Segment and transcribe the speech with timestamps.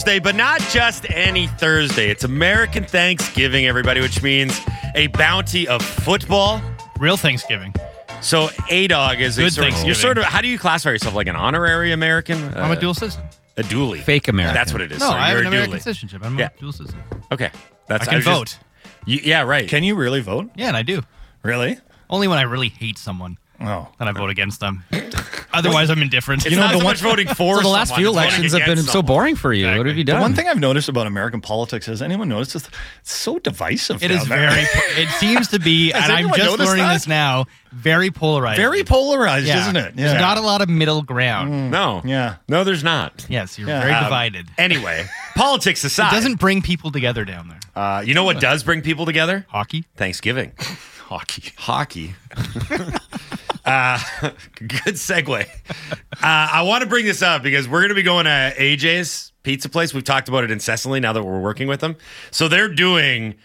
[0.00, 2.10] 703 on a Thursday, but not just any Thursday.
[2.10, 4.58] It's American Thanksgiving, everybody, which means
[4.94, 6.60] a bounty of football.
[6.98, 7.74] Real Thanksgiving.
[8.22, 9.94] So A Dog is a Good sort of, you're Thanksgiving.
[10.00, 12.42] sort of how do you classify yourself like an honorary American?
[12.56, 13.22] I'm Uh, a dual citizen.
[13.56, 14.00] a dually.
[14.02, 14.54] Fake American.
[14.54, 15.00] That's what it is.
[15.00, 15.82] No, So I have you're an a American dually.
[15.82, 16.22] citizenship.
[16.24, 16.48] I'm Yeah.
[16.56, 16.98] a dual citizen.
[17.32, 17.50] Okay.
[17.88, 18.58] That's I can was just- vote.
[19.06, 19.68] You- yeah, right.
[19.68, 20.50] Can you really vote?
[20.56, 21.02] Yeah, and I do.
[21.42, 21.78] Really?
[22.10, 23.88] Only when I really hate someone, Oh.
[23.98, 24.84] then I vote against them.
[25.52, 26.46] Otherwise, I'm indifferent.
[26.46, 28.52] it's know, not the so one- much voting for So the last someone, few elections
[28.52, 29.66] have been against so boring for you.
[29.76, 30.20] What have you The done?
[30.20, 32.68] one thing I've noticed about American politics has anyone noticed it's
[33.00, 34.02] it's so divisive.
[34.02, 34.50] It down is there.
[34.50, 34.62] very.
[35.02, 36.92] It seems to be, Has and I'm just learning that?
[36.94, 37.46] this now.
[37.72, 38.56] Very polarized.
[38.58, 39.60] very polarized, Yeah.
[39.62, 39.94] isn't it?
[39.96, 41.70] There's not a lot of middle ground.
[41.70, 42.00] No.
[42.04, 42.36] Yeah.
[42.48, 43.26] No, there's not.
[43.28, 43.80] Yes, you're Yeah.
[43.80, 44.48] very Um, divided.
[44.58, 46.12] Anyway, politics aside.
[46.12, 47.60] It doesn't bring people together down there.
[47.76, 49.46] uh, you know what does bring people together?
[49.48, 49.84] Hockey.
[49.96, 50.52] Thanksgiving.
[51.08, 51.52] hockey.
[51.56, 52.14] Hockey.
[53.64, 53.98] Uh,
[54.58, 55.46] good segue.
[55.70, 55.74] Uh,
[56.22, 59.68] I want to bring this up because we're going to be going to AJ's pizza
[59.68, 59.94] place.
[59.94, 61.96] We've talked about it incessantly now that we're working with them.
[62.30, 63.36] So they're doing,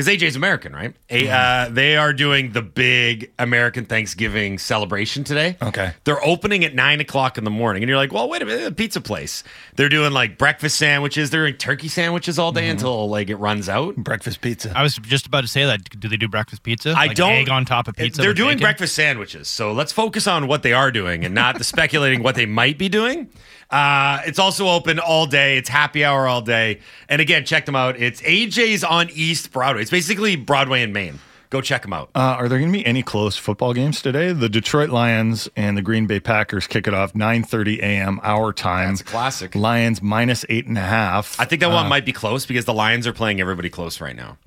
[0.00, 0.94] because AJ's American, right?
[1.10, 5.58] A, uh, they are doing the big American Thanksgiving celebration today.
[5.60, 5.92] Okay.
[6.04, 7.82] They're opening at nine o'clock in the morning.
[7.82, 9.44] And you're like, well, wait a minute, a pizza place.
[9.76, 11.28] They're doing like breakfast sandwiches.
[11.28, 13.94] They're doing turkey sandwiches all day until like it runs out.
[13.96, 14.72] Breakfast pizza.
[14.74, 15.84] I was just about to say that.
[16.00, 16.90] Do they do breakfast pizza?
[16.96, 17.32] I Like don't.
[17.32, 18.22] egg on top of pizza.
[18.22, 18.62] They're with doing bacon?
[18.62, 22.36] breakfast sandwiches, so let's focus on what they are doing and not the speculating what
[22.36, 23.28] they might be doing.
[23.70, 25.56] Uh, it's also open all day.
[25.56, 26.80] It's happy hour all day.
[27.08, 27.96] And again, check them out.
[27.98, 29.82] It's AJ's on East Broadway.
[29.82, 31.20] It's basically Broadway in Main.
[31.50, 32.10] Go check them out.
[32.14, 34.32] Uh, are there going to be any close football games today?
[34.32, 38.20] The Detroit Lions and the Green Bay Packers kick it off 9:30 a.m.
[38.22, 38.90] our time.
[38.90, 39.54] That's a classic.
[39.56, 41.38] Lions minus eight and a half.
[41.40, 44.14] I think that one might be close because the Lions are playing everybody close right
[44.14, 44.38] now.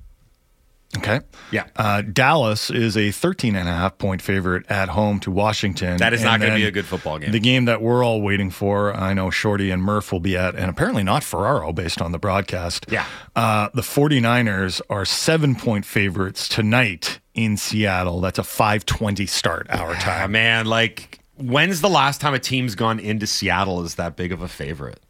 [0.98, 1.20] Okay.
[1.50, 1.66] Yeah.
[1.76, 5.96] Uh, Dallas is a 13 and a half point favorite at home to Washington.
[5.96, 7.32] That is not going to be a good football game.
[7.32, 10.54] The game that we're all waiting for, I know Shorty and Murph will be at,
[10.54, 12.86] and apparently not Ferraro based on the broadcast.
[12.88, 13.04] Yeah.
[13.34, 18.20] Uh, the 49ers are seven point favorites tonight in Seattle.
[18.20, 20.32] That's a 520 start our time.
[20.32, 24.42] man, like, when's the last time a team's gone into Seattle as that big of
[24.42, 25.00] a favorite?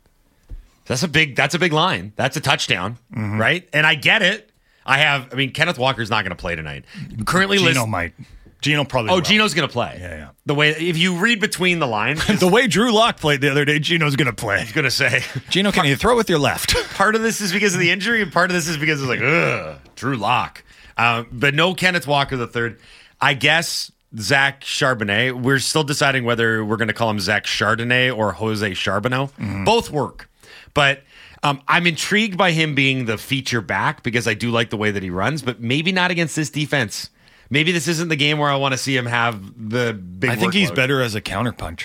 [0.86, 1.34] That's a big.
[1.36, 2.12] That's a big line.
[2.16, 3.40] That's a touchdown, Mm-hmm.
[3.40, 3.68] right?
[3.72, 4.50] And I get it.
[4.86, 5.32] I have.
[5.32, 6.84] I mean, Kenneth Walker's not going to play tonight.
[7.26, 8.12] Currently, Geno list- might.
[8.60, 9.20] Geno probably Oh, will.
[9.20, 9.98] Geno's going to play.
[10.00, 10.28] Yeah, yeah.
[10.46, 13.66] The way if you read between the lines, The way Drew Lock played the other
[13.66, 14.60] day, Geno's going to play.
[14.60, 16.74] He's going to say Geno, can you throw with your left?
[16.94, 19.08] part of this is because of the injury, and part of this is because it's
[19.08, 20.64] like, ugh, Drew Lock.
[20.96, 22.78] Um, but no Kenneth Walker the third.
[23.20, 25.32] I guess Zach Charbonnet.
[25.42, 29.30] We're still deciding whether we're going to call him Zach Chardonnay or Jose Charbonneau.
[29.64, 30.30] Both work,
[30.72, 31.02] but.
[31.44, 34.90] Um, I'm intrigued by him being the feature back because I do like the way
[34.90, 37.10] that he runs, but maybe not against this defense.
[37.50, 40.30] Maybe this isn't the game where I want to see him have the big.
[40.30, 41.84] I think he's better as a counterpunch.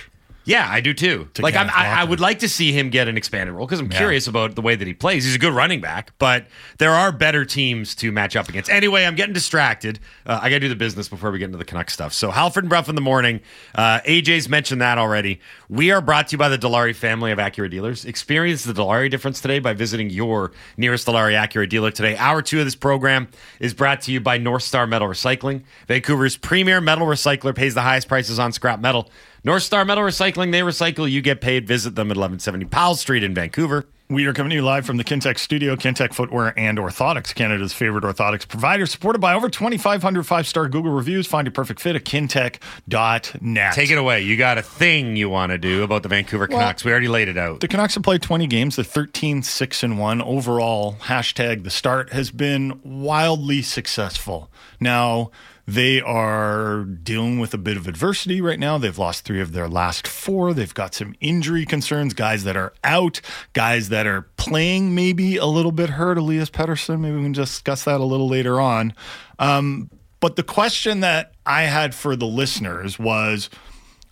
[0.50, 1.30] Yeah, I do too.
[1.36, 3.80] To Like I'm, I, I would like to see him get an expanded role because
[3.80, 4.00] I'm Yeah.
[4.00, 5.24] curious about the way that he plays.
[5.24, 6.48] He's a good running back, but
[6.80, 8.68] there are better teams to match up against.
[8.68, 10.00] Anyway, I'm getting distracted.
[10.26, 12.14] Uh, I got to do the business before we get into the Canuck stuff.
[12.14, 13.42] So Halford and Brough in the morning.
[13.76, 15.40] Uh, AJ's mentioned that already.
[15.70, 18.04] We are brought to you by the Dilawri family of Acura dealers.
[18.04, 22.18] Experience the Dilawri difference today by visiting your nearest Dilawri Acura dealer today.
[22.18, 23.28] Hour two of this program
[23.60, 25.62] is brought to you by North Star Metal Recycling.
[25.88, 29.12] Vancouver's premier metal recycler pays the highest prices on scrap metal.
[29.44, 31.68] North Star Metal Recycling, they recycle, you get paid.
[31.68, 33.86] Visit them at 1170 Powell Street in Vancouver.
[34.12, 37.74] We are coming to you live from the Kintec studio, Kintec Footwear and Orthotics, Canada's
[37.74, 41.28] favorite orthotics provider, supported by over 2,500 five star Google reviews.
[41.28, 43.74] Find your perfect fit at kintec.net.
[43.76, 44.24] Take it away.
[44.24, 46.84] You got a thing you want to do about the Vancouver Canucks.
[46.84, 47.60] we already laid it out.
[47.60, 48.78] The Canucks have played 20 games.
[48.78, 50.22] They're 13 6 and 1.
[50.24, 54.50] Overall, hashtag the start has been wildly successful.
[54.80, 55.30] Now,
[55.70, 58.80] they are dealing with a bit of adversity right now.
[58.80, 60.52] They've lost three of their last four.
[60.52, 63.22] They've got some injury concerns, guys that are out,
[63.54, 66.18] guys that are playing maybe a little bit hurt.
[66.18, 68.96] Elias Pettersson, maybe we can discuss that a little later on.
[69.38, 73.52] Um, but the question that I had for the listeners was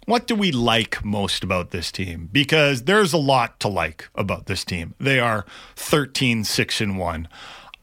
[0.06, 2.30] what do we like most about this team?
[2.32, 4.94] Because there's a lot to like about this team.
[5.00, 5.44] They are
[5.76, 7.28] 13 6 and 1.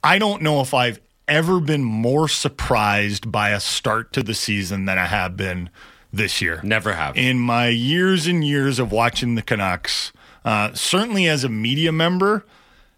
[0.04, 4.84] I don't know if I've ever been more surprised by a start to the season
[4.84, 5.70] than I have been
[6.12, 6.60] this year.
[6.62, 7.16] Never have.
[7.16, 10.12] In my years and years of watching the Canucks,
[10.44, 12.44] uh, certainly as a media member,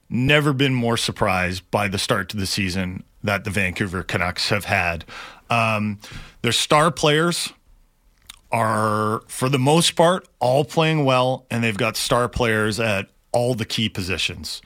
[0.09, 4.67] never been more surprised by the start to the season that the Vancouver Canucks have
[4.67, 5.05] had.
[5.49, 5.99] Um,
[6.43, 7.53] their star players
[8.53, 13.55] are, for the most part, all playing well, and they've got star players at all
[13.55, 14.63] the key positions.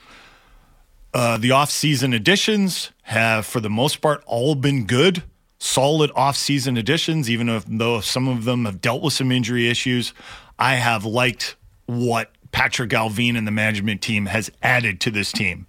[1.13, 5.23] Uh, the off-season additions have, for the most part, all been good,
[5.59, 7.29] solid off-season additions.
[7.29, 10.13] Even if, though some of them have dealt with some injury issues,
[10.57, 15.67] I have liked what Patrik Allvin and the management team has added to this team.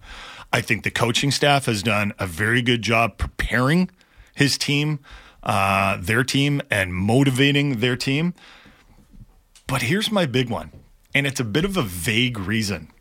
[0.53, 3.91] I think the coaching staff has done a very good job preparing
[4.35, 5.00] his team,
[5.43, 8.35] uh, their team, and motivating their team.
[9.67, 10.71] But here's my big one,
[11.15, 12.92] and it's a bit of a vague reason.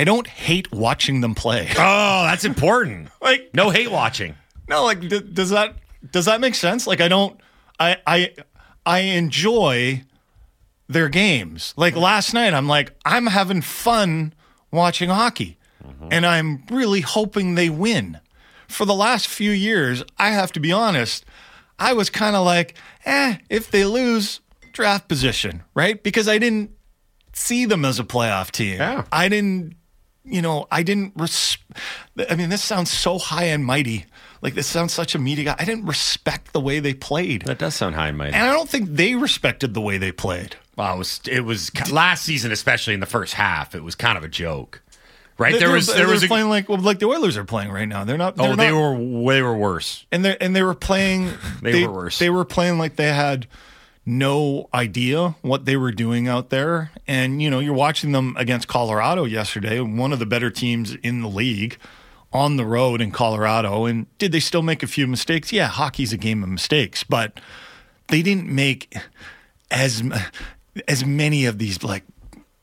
[0.00, 1.68] I don't hate watching them play.
[1.78, 3.10] Oh, that's important.
[3.20, 4.34] like no hate watching.
[4.66, 5.74] No, like d- does that
[6.10, 6.86] does that make sense?
[6.86, 7.38] Like I don't
[7.78, 8.34] I I
[8.86, 10.04] I enjoy
[10.88, 11.74] their games.
[11.76, 14.32] Like last night I'm like I'm having fun
[14.70, 15.58] watching hockey.
[16.10, 18.20] And I'm really hoping they win.
[18.68, 21.24] For the last few years, I have to be honest,
[21.78, 22.74] I was kind of like,
[23.04, 24.40] "Eh, if they lose,
[24.72, 26.02] draft position, right?
[26.02, 26.70] Because I didn't
[27.32, 28.78] see them as a playoff team.
[28.78, 29.04] Yeah.
[29.12, 29.74] I didn't,
[30.30, 31.12] you know, I didn't.
[31.16, 31.58] Res-
[32.28, 34.06] I mean, this sounds so high and mighty.
[34.42, 35.56] Like this sounds such a media guy.
[35.58, 38.32] I didn't respect the way they played, That does sound high and mighty.
[38.34, 40.56] and I don't think they respected the way they played.
[40.76, 43.74] Well, it was it was last season, especially in the first half.
[43.74, 44.80] It was kind of a joke,
[45.36, 45.52] right?
[45.52, 47.06] They- there they was were- there they was were a, playing like well, like the
[47.06, 48.04] Oilers are playing right now.
[48.04, 48.36] They're not.
[48.38, 50.06] oh they're they not- were they were worse.
[50.10, 51.30] and they and they were playing.
[51.62, 52.18] They were worse.
[52.18, 53.46] They were playing like they had
[54.06, 56.90] no idea what they were doing out there.
[57.06, 61.22] And you know, you're watching them against Colorado yesterday, one of the better teams in
[61.22, 61.78] the league,
[62.32, 63.84] on the road in Colorado.
[63.84, 65.52] And did they still make a few mistakes?
[65.52, 67.40] Yeah, hockey's a game of mistakes, but
[68.08, 68.96] they didn't make
[69.70, 70.02] as
[70.88, 72.04] as many of these like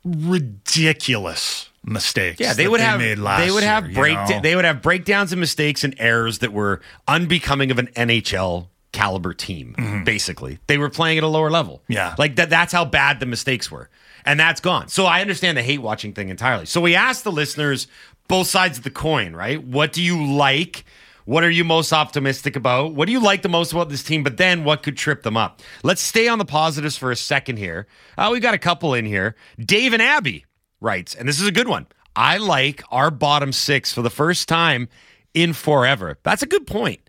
[0.04, 2.40] ridiculous mistakes.
[2.40, 4.42] Yeah, they would have made last they would have year, you break know?
[4.42, 8.68] they would have breakdowns and mistakes and errors that were unbecoming of an NHL
[8.98, 10.04] caliber team.
[10.06, 11.78] Basically, they were playing at a lower level.
[11.84, 11.94] Mm-hmm.
[11.94, 12.16] Yeah.
[12.18, 12.50] like that.
[12.50, 13.90] That's how bad the mistakes were,
[14.26, 14.88] and that's gone.
[14.88, 16.66] So I understand the hate watching thing entirely.
[16.66, 17.88] So we asked the listeners
[18.28, 19.64] both sides of the coin, right?
[19.64, 20.84] What do you like?
[21.26, 22.94] What are you most optimistic about?
[22.96, 24.24] What do you like the most about this team?
[24.24, 25.62] But then what could trip them up?
[25.84, 27.86] Let's stay on the positives for a second here.
[28.18, 29.36] Uh, we've got a couple in here.
[29.60, 30.46] Dave and Abby
[30.80, 31.86] writes, and this is a good one.
[32.16, 34.88] I like our bottom six for the first time
[35.34, 36.18] in forever.
[36.24, 37.02] That's a good point.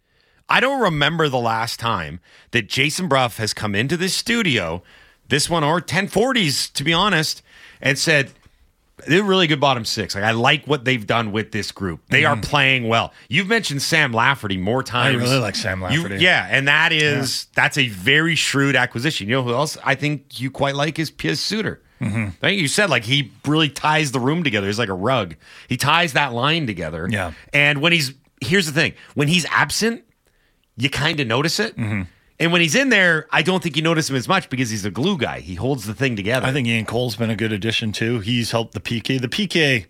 [0.49, 2.21] I don't remember the last time
[2.53, 4.83] that Jason Brough has come into this studio,
[5.29, 7.43] this one or 1040s, to be honest,
[7.81, 8.31] and said,
[9.07, 10.15] they're really good bottom six.
[10.17, 12.01] Like I like what they've done with this group.
[12.09, 13.13] They are playing well.
[13.29, 15.21] You've mentioned Sam Lafferty more times.
[15.21, 16.17] I really like Sam You- Lafferty.
[16.25, 19.29] yeah, and that is that's a very shrewd acquisition.
[19.29, 21.81] You know who else I think you quite like is Pius Suter.
[22.01, 22.25] Mm-hmm.
[22.43, 24.67] I think you said like he really ties the room together.
[24.67, 25.37] He's like a rug.
[25.69, 27.07] He ties that line together.
[27.09, 27.35] Yeah.
[27.53, 30.03] And when he's here's the thing: when he's absent,
[30.79, 31.77] you kind of notice it.
[31.77, 32.03] Mm-hmm.
[32.41, 34.85] And when he's in there, I don't think you notice him as much because he's
[34.85, 35.41] a glue guy.
[35.41, 36.47] He holds the thing together.
[36.47, 38.21] I think Ian Cole's been a good addition too.
[38.21, 39.21] He's helped the PK.
[39.21, 39.87] The PK,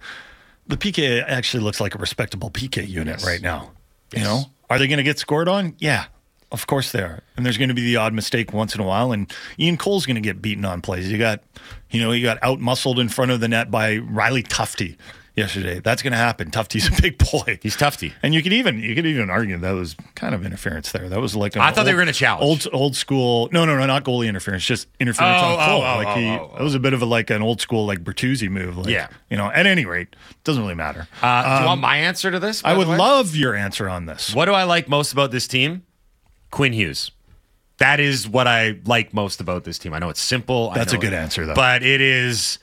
[0.66, 3.72] the PK actually looks like a respectable PK unit right now.
[4.14, 5.74] You know, are they going to get scored on?
[5.78, 6.06] Yeah,
[6.50, 7.22] of course they are.
[7.36, 9.12] And there's going to be the odd mistake once in a while.
[9.12, 11.12] And Ian Cole's going to get beaten on plays.
[11.12, 11.42] You got,
[11.90, 14.96] you know, you got out muscled in front of the net by Riley Tufte
[15.38, 15.80] yesterday.
[15.80, 16.50] That's going to happen.
[16.50, 17.58] Tufte's a big boy.
[17.62, 18.12] He's Tufte.
[18.22, 21.08] And you could even you could even argue that was kind of interference there.
[21.08, 22.42] That was like an I thought they were gonna challenge.
[22.66, 23.48] old old school.
[23.52, 24.64] No, no, no, not goalie interference.
[24.64, 25.82] Just interference Oh, on Cole.
[25.82, 27.60] oh, oh, like he, oh, oh, it was a bit of a like an old
[27.60, 28.76] school like Bertuzzi move.
[28.76, 29.08] Like, Yeah.
[29.30, 29.50] you know.
[29.50, 31.08] At any rate, it doesn't really matter.
[31.22, 32.62] Uh, do you want my answer to this?
[32.64, 34.34] Um, I would love your answer on this.
[34.34, 35.84] What do I like most about this team?
[36.50, 37.10] Quinn Hughes.
[37.78, 39.94] That is what I like most about this team.
[39.94, 40.70] I know it's simple.
[40.70, 41.54] I That's a good it- answer, though.
[41.54, 42.58] But it is.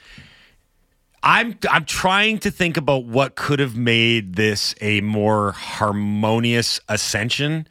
[1.26, 7.68] I'm I'm trying to think about what could have made this a more harmonious ascension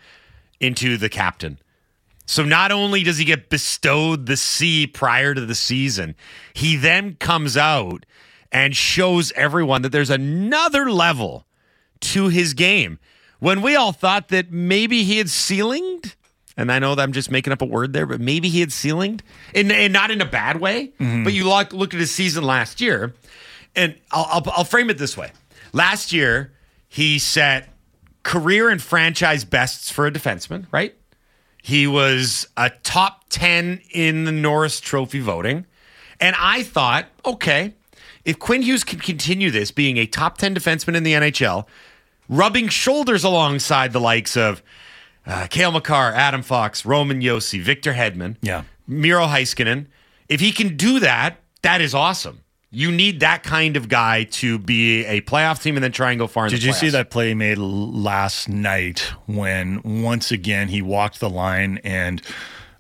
[0.59, 1.59] into the captain.
[2.27, 6.17] So not only does he get bestowed the C prior to the season,
[6.53, 8.05] he then comes out
[8.51, 11.47] and shows everyone that there's another level
[12.01, 12.99] to his game.
[13.39, 16.15] When we all thought that maybe he had ceilinged,
[16.57, 18.71] and I know that I'm just making up a word there, but maybe he had
[18.71, 19.21] ceilinged,
[19.55, 20.93] and, and not in a bad way.
[20.99, 21.25] Mm-hmm.
[21.25, 23.13] But you look, look at his season last year,
[23.77, 25.33] and I'll, I'll, I'll frame it this way.
[25.73, 26.53] Last year,
[26.89, 27.69] he set
[28.23, 30.95] career and franchise bests for a defenseman, right?
[31.63, 35.67] He was a top 10 in the Norris Trophy voting.
[36.21, 37.75] And I thought, okay,
[38.25, 41.67] if Quinn Hughes can continue this being a top 10 defenseman in the NHL,
[42.29, 44.63] rubbing shoulders alongside the likes of
[45.27, 48.65] uh, Cale Makar, Adam Fox, Roman Josi, Victor Hedman, Yeah.
[48.87, 49.87] Miro Heiskanen,
[50.29, 52.41] if he can do that, that is awesome.
[52.75, 56.19] You need that kind of guy to be a playoff team and then try and
[56.19, 61.21] go far Did you see that play made last night when once again he walked
[61.21, 62.21] the line and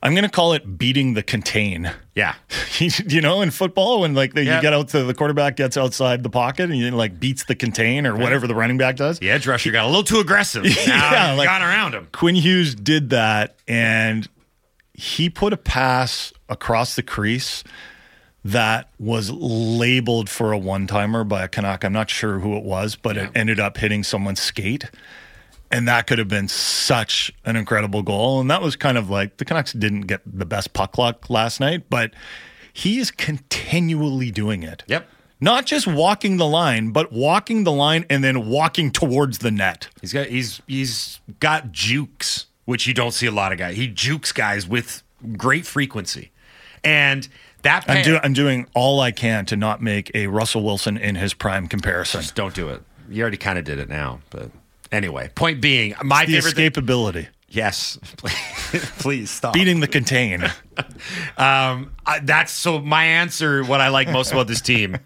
[0.02, 1.90] I'm going to call it beating the contain.
[2.14, 2.34] Yeah.
[2.80, 4.56] You know, in football, when like the, Yeah.
[4.56, 7.54] you get out to the quarterback gets outside the pocket and he like beats the
[7.54, 9.20] contain or whatever the running back does.
[9.20, 10.64] The edge rusher got a little too aggressive.
[10.86, 12.08] Yeah, you like- got around him.
[12.12, 14.28] Quinn Hughes did that and
[14.92, 17.62] he put a pass across the crease
[18.44, 21.84] that was labeled for a one timer by a Canuck.
[21.84, 24.90] I'm not sure who it was, but it ended up hitting someone's skate.
[25.70, 28.40] And that could have been such an incredible goal.
[28.40, 31.58] And that was kind of like the Canucks didn't get the best puck luck last
[31.58, 32.12] night, but
[32.72, 34.84] he is continually doing it.
[34.88, 35.08] Yep.
[35.40, 39.88] Not just walking the line, but walking the line and then walking towards the net.
[40.00, 43.76] He's got he's he's got jukes, which you don't see a lot of guys.
[43.76, 45.02] He jukes guys with
[45.36, 46.30] great frequency,
[46.82, 47.28] and
[47.64, 51.16] that I'm, do- I'm doing all I can to not make a Russell Wilson in
[51.16, 52.20] his prime comparison.
[52.22, 52.82] Just don't do it.
[53.10, 54.50] You already kind of did it now, but
[54.92, 55.30] anyway.
[55.34, 56.74] Point being, my The favorite.
[57.14, 57.98] thing- yes,
[58.98, 59.52] please stop.
[59.54, 60.44] beating the contain.
[61.36, 62.80] Um, I, that's so.
[62.80, 64.96] My answer, what I like most about this team,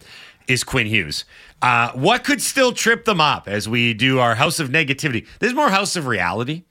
[0.47, 1.25] is Quinn Hughes.
[1.61, 5.27] Uh, what could still trip them up as we do our house of negativity?
[5.41, 6.65] There's more house of reality.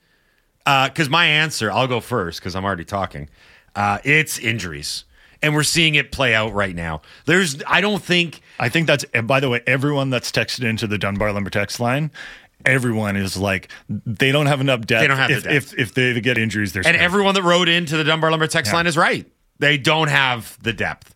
[0.64, 3.28] Because my answer, I'll go first because I'm already talking.
[3.76, 5.04] Uh, it's injuries,
[5.42, 7.02] and we're seeing it play out right now.
[7.26, 10.86] There's, I don't think I think that's, and by the way, everyone that's texted into
[10.86, 12.10] the Dunbar Lumber text line,
[12.66, 15.02] everyone is like, they don't have enough depth.
[15.02, 15.72] They don't have the if, depth.
[15.74, 17.00] If, if they get injuries, they're And screwed.
[17.02, 18.76] everyone that wrote into the Dunbar Lumber text Yeah.
[18.76, 19.26] line is right.
[19.60, 21.14] They don't have the depth.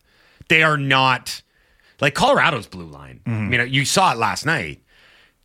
[0.49, 1.41] They are not
[2.01, 3.21] like Colorado's blue line.
[3.25, 3.53] Mm-hmm.
[3.53, 4.81] I mean, you saw it last night.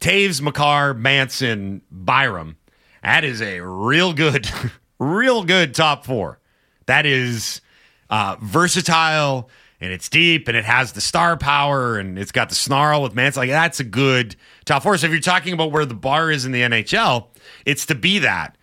[0.00, 2.56] Toews, Makar, Manson, Byram.
[3.02, 4.49] That is a real good,
[4.99, 6.38] real good top four.
[6.87, 7.61] That is
[8.10, 9.48] uh, versatile
[9.80, 13.14] and it's deep and it has the star power and it's got the snarl with
[13.14, 13.42] Manson.
[13.42, 14.96] Like that's a good top four.
[14.96, 17.26] So if you're talking about where the bar is in the NHL,
[17.64, 18.56] it's to be that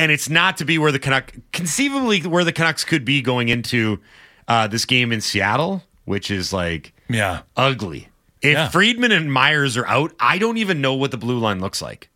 [0.00, 3.50] and it's not to be where the Canuck conceivably where the Canucks could be going
[3.50, 4.00] into
[4.48, 7.42] uh, this game in Seattle, which is like yeah.
[7.54, 8.08] ugly.
[8.40, 8.68] If Yeah.
[8.70, 12.08] Friedman and Myers are out, I don't even know what the blue line looks like.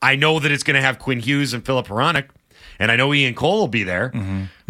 [0.00, 2.28] I know that it's going to have Quinn Hughes and Filip Hronek,
[2.80, 4.10] and I know Ian Cole will be there.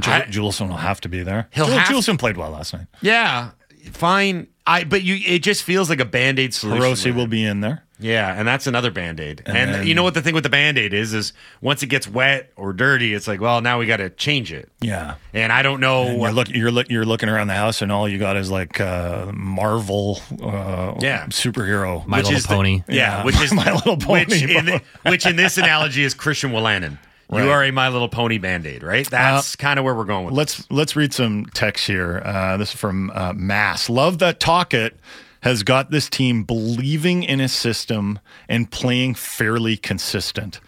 [0.00, 1.48] Ju- I- Juulsen will have to be there.
[1.52, 2.86] He'll Jul- have- Juulsen played well last night.
[3.00, 3.52] yeah,
[3.92, 4.48] fine.
[4.66, 6.82] I but you it just feels like a band aid solution.
[6.82, 7.84] Hirose will be in there.
[8.02, 9.42] Yeah, and that's another band aid.
[9.44, 11.88] And, then- you know what the thing with the band aid is is once it
[11.88, 14.70] gets wet or dirty, it's like, well, now we got to change it.
[14.80, 15.16] Yeah.
[15.34, 16.06] And I don't know.
[16.06, 18.50] And you're, look, you're, look, you're looking around the house, and all you got is
[18.50, 21.26] like uh, Marvel uh, Yeah.
[21.26, 22.06] superhero.
[22.06, 22.82] My Little is the- Pony.
[22.88, 24.78] yeah, Yeah, which is My Little Pony, Which in, bro.
[25.08, 26.96] which in this analogy is Christian Wolanin.
[27.30, 27.44] Right.
[27.44, 29.08] You are a My Little Pony band aid, right?
[29.08, 30.34] That's kind of where we're going with.
[30.34, 32.20] Let's let's read some text here.
[32.24, 33.88] Uh, this is from uh, Mass.
[33.88, 34.96] Love that Tocchet
[35.42, 38.18] has got this team believing in a system
[38.48, 40.60] and playing fairly consistent.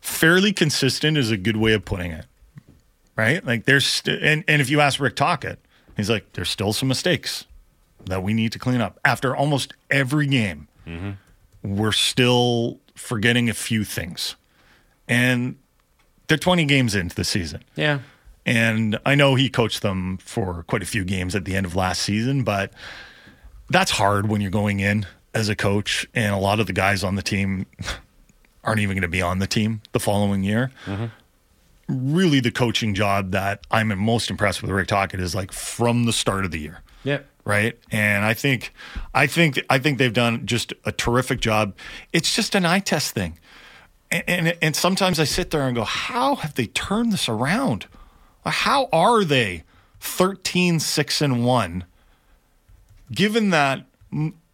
[0.00, 2.26] Fairly consistent is a good way of putting it,
[3.16, 3.44] right?
[3.44, 5.58] Like there's st- and and if you ask Rick Tocchet,
[5.96, 7.44] he's like, there's still some mistakes
[8.06, 9.00] that we need to clean up.
[9.04, 10.68] After almost every game,
[11.62, 14.36] we're still forgetting a few things,
[15.08, 15.56] and
[16.28, 17.64] they're 20 games into the season.
[17.74, 18.00] Yeah.
[18.46, 21.76] And I know he coached them for quite a few games at the end of
[21.76, 22.72] last season, but
[23.68, 27.04] that's hard when you're going in as a coach, and a lot of the guys
[27.04, 27.66] on the team
[28.64, 30.70] aren't even going to be on the team the following year.
[30.86, 31.06] Mm-hmm.
[31.88, 36.12] Really, the coaching job that I'm most impressed with Rick Tocchet is like from the
[36.12, 37.26] start of the year Yep.
[37.46, 37.78] right?
[37.90, 38.74] And I think,
[39.14, 41.74] I think, I think they've done just a terrific job.
[42.12, 43.38] It's just an eye test thing,
[44.10, 47.86] and and, and sometimes I sit there and go, how have they turned this around?
[48.44, 49.64] How are they
[50.00, 51.84] 13, 6, and 1?
[53.12, 53.84] Given that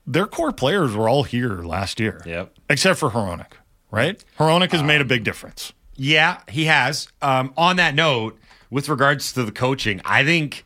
[0.06, 2.20] their core players were all here last year.
[2.26, 2.54] Yep.
[2.68, 3.52] Except for Hronek,
[3.90, 4.22] right?
[4.38, 5.72] Hronek has made a big difference.
[5.96, 7.08] Yeah, he has.
[7.22, 8.38] Um, on that note,
[8.70, 10.64] with regards to the coaching, I think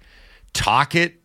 [0.55, 1.21] Tocchet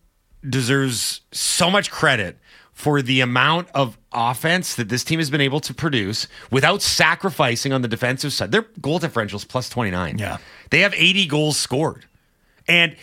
[0.47, 2.37] deserves so much credit
[2.73, 7.71] for the amount of offense that this team has been able to produce without sacrificing
[7.71, 8.51] on the defensive side.
[8.51, 10.17] Their goal differential is plus 29.
[10.17, 10.37] Yeah.
[10.71, 12.05] They have 80 goals scored.
[12.67, 12.95] And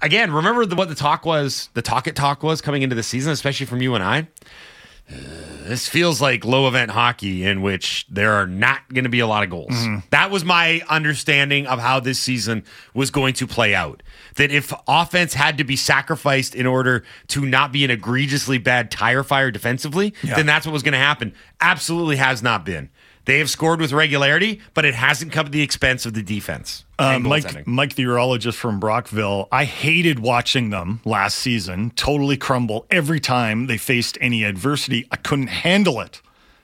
[0.00, 3.32] again, remember the, what the talk was, the Tocchet talk was coming into the season,
[3.32, 4.26] especially from you and I?
[5.64, 9.26] This feels like low event hockey in which there are not going to be a
[9.26, 9.70] lot of goals.
[9.70, 9.98] Mm-hmm.
[10.10, 12.64] That was my understanding of how this season
[12.94, 14.02] was going to play out.
[14.36, 18.90] That if offense had to be sacrificed in order to not be an egregiously bad
[18.90, 20.34] tire fire defensively, Yeah.
[20.34, 21.32] then that's what was going to happen.
[21.60, 22.90] Absolutely has not been.
[23.24, 26.84] They have scored with regularity, but it hasn't come at the expense of the defense.
[26.98, 27.66] Uh, Mike.
[27.66, 33.66] Mike, the urologist from Brockville, I hated watching them last season totally crumble every time
[33.66, 35.06] they faced any adversity.
[35.10, 36.20] I couldn't handle it.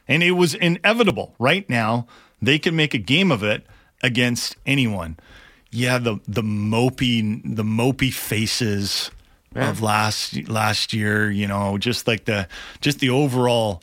[0.09, 1.35] And it was inevitable.
[1.39, 2.07] Right now,
[2.43, 3.65] they can make a game of it
[4.03, 5.19] against anyone.
[5.71, 9.11] Yeah, the the mopey the mopey faces
[9.55, 12.49] of last last year, you know, just like the
[12.81, 13.83] just the overall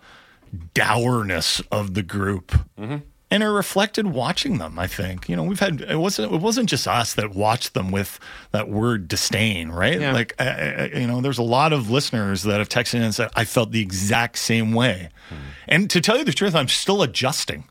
[0.55, 2.53] dourness of the group.
[2.77, 4.77] And and it reflected watching them.
[4.79, 7.91] I think you know we've had it wasn't it wasn't just us that watched them
[7.91, 8.19] with
[8.51, 9.99] that word disdain, right?
[9.99, 10.13] Yeah.
[10.13, 13.15] Like I, I, you know, there's a lot of listeners that have texted in and
[13.15, 15.09] said I felt the exact same way.
[15.29, 15.35] Hmm.
[15.67, 17.65] And to tell you the truth, I'm still adjusting.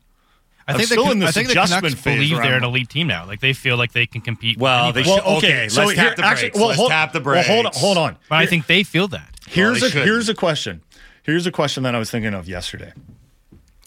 [0.67, 2.57] I I'm think still the, in I this think the adjustment Canucks phase believe they're
[2.57, 3.25] an elite team now.
[3.25, 4.57] Like they feel like they can compete.
[4.57, 5.21] Well, with they anybody.
[5.21, 6.57] should- okay, let's tap the brakes.
[6.59, 8.17] Let's hold, tap the well, hold on, hold on.
[8.29, 9.29] But I think they feel that.
[9.47, 10.05] Here's they a shouldn't.
[10.09, 10.81] here's a question.
[11.25, 12.93] Here's a question that I was thinking of yesterday.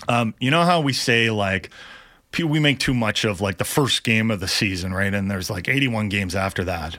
[0.09, 1.71] Um, you know how we say like
[2.38, 5.12] we make too much of like the first game of the season, right?
[5.12, 6.99] And there's like 81 games after that.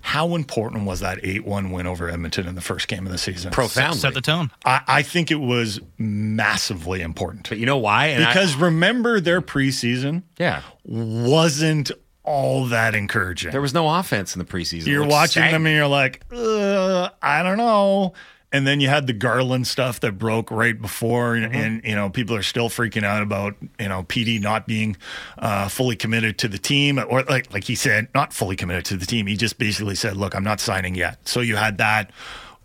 [0.00, 3.52] How important was that 8-1 win over Edmonton in the first game of the season?
[3.52, 3.98] Profoundly.
[3.98, 4.50] Set the tone.
[4.64, 7.48] I, I think it was massively important.
[7.48, 8.06] But you know why?
[8.08, 11.90] And I- Because remember their preseason yeah, wasn't
[12.24, 13.50] all that encouraging.
[13.52, 14.86] there was no offense in the preseason.
[14.86, 18.14] You're looked watching them and you're like, uh, I don't know.
[18.52, 22.10] And then you had the Garland stuff that broke right before, and, and you know
[22.10, 24.96] people are still freaking out about you know PD not being
[25.38, 28.96] uh, fully committed to the team, or like like he said, not fully committed to
[28.98, 29.26] the team.
[29.26, 32.10] He just basically said, "Look, I'm not signing yet." So you had that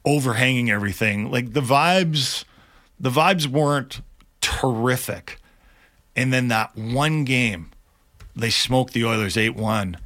[0.03, 1.32] overhanging everything.
[1.32, 2.44] Like the vibes,
[3.00, 4.01] the vibes weren't
[4.41, 5.39] terrific.
[6.15, 7.72] And then that one game,
[8.36, 9.98] they smoked the Oilers eight one.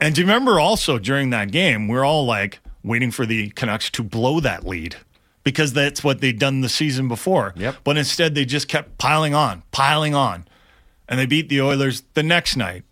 [0.00, 3.90] And do you remember also during that game, we're all like waiting for the Canucks
[3.90, 4.96] to blow that lead
[5.42, 7.52] because that's what they'd done the season before.
[7.56, 7.76] Yep.
[7.84, 10.46] But instead, they just kept piling on, piling on.
[11.08, 12.84] And they beat the Oilers the next night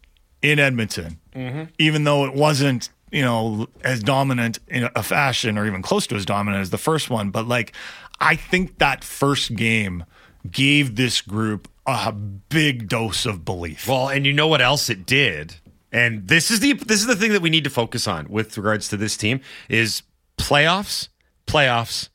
[0.43, 1.65] in Edmonton, mm-hmm.
[1.79, 6.17] even though it wasn't, you know, as dominant in a fashion or even close to
[6.17, 7.31] as dominant as the first one.
[7.31, 7.73] But like,
[8.21, 10.05] I think that first game
[10.51, 13.89] gave this group a big dose of belief.
[13.89, 15.57] Well, and you know what else it did?
[15.93, 18.57] And this is the this is the thing that we need to focus on with
[18.57, 20.03] regards to this team is
[20.39, 21.09] playoffs,
[21.47, 22.09] playoffs,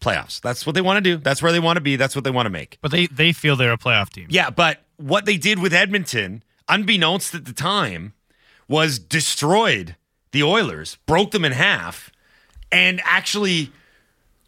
[0.00, 0.40] playoffs.
[0.40, 1.18] That's what they want to do.
[1.18, 1.96] That's where they want to be.
[1.96, 2.78] That's what they want to make.
[2.80, 4.26] But they they feel they're a playoff team.
[4.30, 8.14] Yeah, but what they did with Edmonton, unbeknownst at the time,
[8.66, 9.96] was destroyed
[10.32, 12.10] the Oilers, broke them in half,
[12.72, 13.72] and actually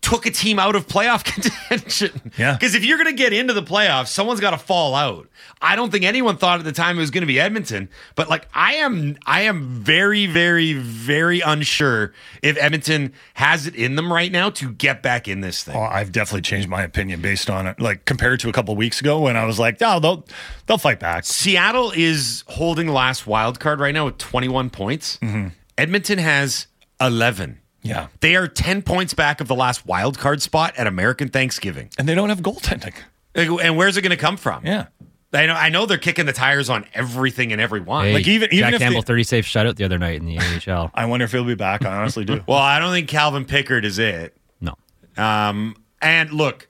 [0.03, 1.25] took a team out of playoff
[1.71, 2.33] contention.
[2.39, 2.55] Yeah.
[2.55, 5.29] Because if you're going to get into the playoffs, someone's got to fall out.
[5.61, 8.29] I don't think anyone thought at the time it was going to be Edmonton, but
[8.31, 14.11] like I am, I am very, very, very unsure if Edmonton has it in them
[14.13, 15.77] right now to get back in this thing.
[15.77, 17.79] Oh, I've definitely changed my opinion based on it.
[17.79, 20.27] Like compared to a couple of weeks ago when I was like, "Oh, they'll
[20.67, 25.19] they'll fight back." Seattle is holding the last wild card right now with 21 points.
[25.19, 25.49] Mm-hmm.
[25.77, 26.67] Edmonton has
[27.01, 27.60] 11.
[27.83, 31.88] Yeah, They are 10 points back of the last wild card spot at American Thanksgiving.
[31.99, 32.95] and they don't have goaltending.
[33.35, 34.66] And where's it going to come from?
[34.66, 34.87] Yeah,
[35.33, 35.55] I know.
[35.55, 38.05] I know they're kicking the tires on everything and everyone.
[38.07, 40.27] Hey, Like, even- even Jack if Campbell they- 30 save shutout the other night in
[40.27, 40.90] the NHL.
[40.95, 41.85] I wonder if he'll be back.
[41.85, 42.43] I honestly do.
[42.49, 44.37] well, I don't think Calvin Pickard is it.
[44.61, 44.75] No.
[45.16, 46.69] Um, and look,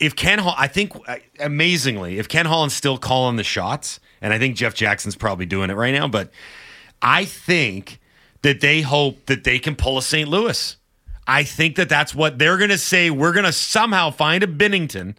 [0.00, 4.32] if Ken Hall, I think uh, amazingly, if Ken Holland's still calling the shots, and
[4.32, 6.30] I think Jeff Jackson's probably doing it right now, but
[7.02, 7.98] I think
[8.46, 10.28] that they hope that they can pull a St.
[10.28, 10.76] Louis.
[11.26, 13.10] I think that that's what they're going to say.
[13.10, 15.16] We're going to somehow find a Binnington,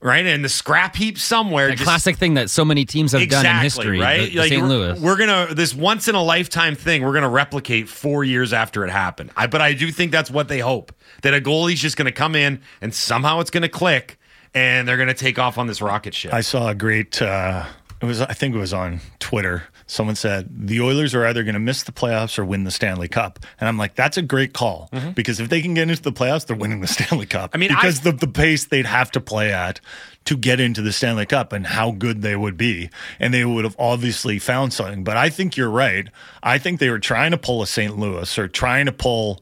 [0.00, 1.68] right, in the scrap heap somewhere.
[1.68, 4.00] That just- classic thing that so many teams have done in history.
[4.00, 4.22] right?
[4.22, 4.60] the- the like St.
[4.60, 5.00] we're, Louis.
[5.00, 7.04] we're gonna this once in a lifetime thing.
[7.04, 9.30] We're gonna replicate four years after it happened.
[9.36, 10.92] I, but I do think that's what they hope
[11.22, 14.18] that a goalie's just gonna come in and somehow it's gonna click
[14.52, 16.34] and they're gonna take off on this rocket ship.
[16.34, 17.22] I saw a great.
[17.22, 17.64] Uh,
[18.02, 19.62] it was I think it was on Twitter.
[19.90, 23.08] Someone said the Oilers are either going to miss the playoffs or win the Stanley
[23.08, 26.12] Cup, and I'm like, that's a great call because if they can get into the
[26.12, 27.50] playoffs, they're winning the Stanley Cup.
[27.52, 27.56] Mm-hmm.
[27.56, 29.80] I mean, because I- the the pace they'd have to play at
[30.26, 33.64] to get into the Stanley Cup and how good they would be, and they would
[33.64, 35.04] have obviously found something.
[35.04, 36.06] But I think you're right.
[36.42, 37.98] I think they were trying to pull a St.
[37.98, 39.40] Louis or trying to pull.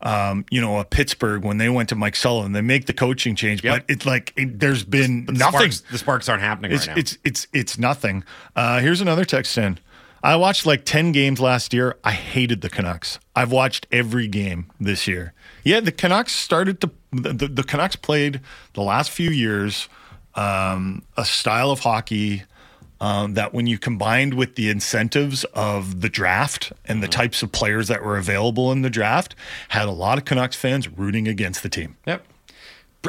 [0.00, 3.34] Um, you know, a Pittsburgh when they went to Mike Sullivan, they make the coaching
[3.34, 3.74] change, Yep.
[3.88, 5.72] but it's like it, there's been the nothing.
[5.72, 7.00] Sparks, the sparks aren't happening It's right now.
[7.00, 8.22] it's it's it's nothing.
[8.54, 9.80] Uh, here's another text in.
[10.22, 11.96] I watched like ten games last year.
[12.04, 13.18] I hated the Canucks.
[13.36, 15.32] I've watched every game this year.
[15.64, 18.40] Yeah, the Canucks started to the, the, the Canucks played
[18.74, 19.88] the last few years
[20.34, 22.42] um, a style of hockey
[23.00, 27.52] um, that when you combined with the incentives of the draft and the types of
[27.52, 29.34] players that were available in the draft,
[29.68, 31.96] had a lot of Canucks fans rooting against the team.
[32.06, 32.24] Yep.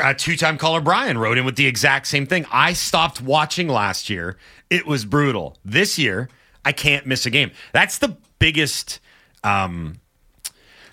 [0.02, 2.46] Uh, two-time caller Brian wrote in with the exact same thing.
[2.52, 4.38] I stopped watching last year.
[4.70, 5.58] It was brutal.
[5.66, 6.30] This year,
[6.66, 7.52] I can't miss a game.
[7.74, 9.00] That's the biggest.
[9.44, 10.00] Um,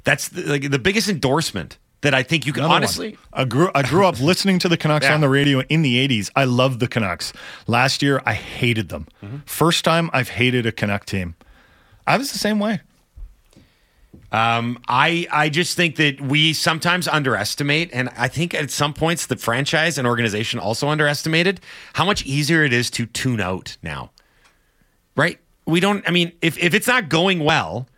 [0.05, 2.83] that's the, like the biggest endorsement that I think you can Another one.
[2.83, 3.19] honestly.
[3.33, 5.15] I grew I grew up listening to the Canucks Yeah.
[5.15, 6.31] on the radio in the 80s.
[6.37, 7.33] I loved the Canucks.
[7.67, 9.07] Last year I hated them.
[9.47, 11.35] First time I've hated a Canuck team.
[12.07, 12.81] I was the same way.
[14.33, 19.27] Um, I I just think that we sometimes underestimate, and I think at some points
[19.27, 21.61] the franchise and organization also underestimated
[21.95, 24.11] how much easier it is to tune out now.
[25.67, 26.07] We don't.
[26.09, 27.89] I mean, if if it's not going well,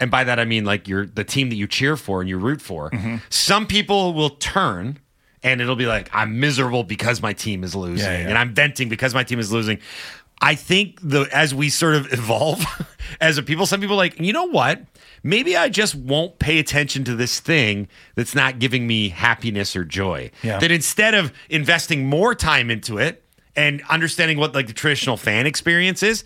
[0.00, 2.38] and by that I mean like you're the team that you cheer for and you
[2.38, 2.90] root for.
[2.90, 3.16] Mm-hmm.
[3.30, 4.98] Some people will turn.
[5.44, 8.28] And it'll be like, I'm miserable because my team is losing, Yeah, yeah.
[8.28, 9.80] and I'm venting because my team is losing.
[10.40, 12.64] I think the as we sort of evolve
[13.20, 14.82] as a people, some people are like, you know what?
[15.24, 19.84] Maybe I just won't pay attention to this thing that's not giving me happiness or
[19.84, 20.30] joy.
[20.44, 20.60] Yeah.
[20.60, 23.24] That instead of investing more time into it
[23.56, 26.22] and understanding what like the traditional fan experience is,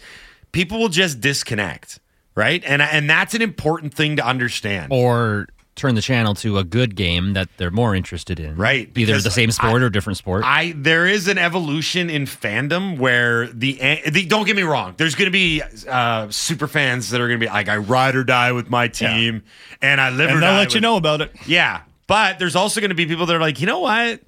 [0.56, 2.00] people will just disconnect,
[2.34, 2.62] right?
[2.66, 4.88] And and that's an important thing to understand.
[4.90, 8.56] Or turn the channel to a good game that they're more interested in.
[8.56, 10.42] Right, Either the same sport I- or different sport.
[10.42, 14.94] I there is an evolution in fandom where the, the don't get me wrong.
[14.96, 18.16] There's going to be uh, super fans that are going to be like, I ride
[18.16, 19.42] or die with my team,
[19.82, 20.50] and I live or And die.
[20.52, 21.30] they'll let you know about it.
[21.46, 24.22] Yeah, but there's also going to be people that are like, you know what?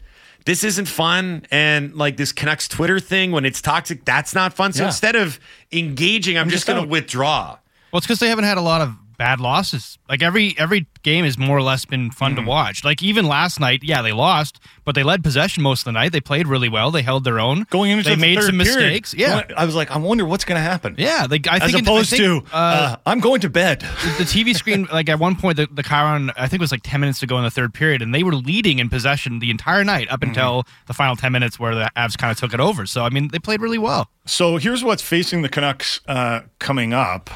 [0.44, 4.72] This isn't fun, and like this Canucks Twitter thing when it's toxic, that's not fun.
[4.72, 4.86] So Yeah.
[4.88, 5.38] instead of
[5.72, 7.59] engaging, I'm, just just going to withdraw.
[7.92, 9.98] Well, it's because they haven't had a lot of bad losses.
[10.09, 12.44] Like every every game has more or less been fun Mm-hmm.
[12.44, 12.85] to watch.
[12.85, 16.12] Like even last night, yeah, they lost, but they led possession most of the night.
[16.12, 16.90] They played really well.
[16.90, 17.66] They held their own.
[17.70, 19.14] Going into they the made some period, mistakes.
[19.14, 20.94] Yeah, I was like, I wonder what's going to happen.
[20.98, 21.26] yeah.
[21.28, 23.81] Like I As think I opposed think, to, uh, I'm going to bed.
[24.18, 26.83] the TV screen, like at one point, the, the Chiron, I think it was like
[26.85, 29.50] 10 minutes to go in the third period, and they were leading in possession the
[29.50, 32.61] entire night up until the final 10 minutes where the Avs kind of took it
[32.61, 32.87] over.
[32.87, 34.11] So, I mean, they played really well.
[34.26, 37.31] So here's what's facing the Canucks uh, coming up.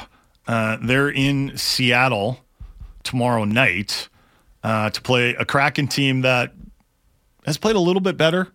[0.47, 2.41] Uh, they're in Seattle
[3.03, 4.09] tomorrow night
[4.63, 6.53] uh, to play a Kraken team that
[7.45, 8.49] has played a little bit better.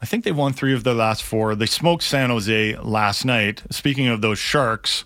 [0.00, 1.54] I think they won three of their last four.
[1.54, 3.62] They smoked San Jose last night.
[3.70, 5.04] Speaking of those Sharks,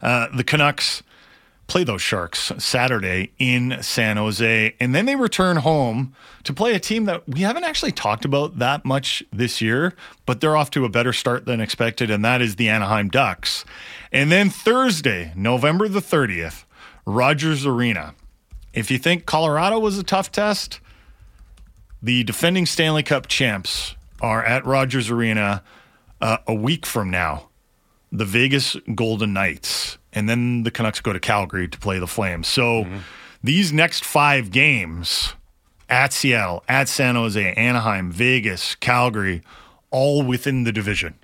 [0.00, 1.02] uh, the Canucks
[1.68, 6.80] play those Sharks Saturday in San Jose, and then they return home to play a
[6.80, 9.94] team that we haven't actually talked about that much this year,
[10.26, 13.64] but they're off to a better start than expected, and that is the Anaheim Ducks.
[14.10, 16.64] And then Thursday, November the 30th,
[17.04, 18.14] Rogers Arena.
[18.72, 20.80] If you think Colorado was a tough test,
[22.02, 25.62] the defending Stanley Cup champs are at Rogers Arena
[26.20, 27.48] uh, a week from now
[28.10, 32.46] the Vegas Golden Knights, and then the Canucks go to Calgary to play the Flames.
[32.48, 32.86] So
[33.42, 35.34] these next five games
[35.88, 39.42] at Seattle, at San Jose, Anaheim, Vegas, Calgary,
[39.90, 41.14] all within the division.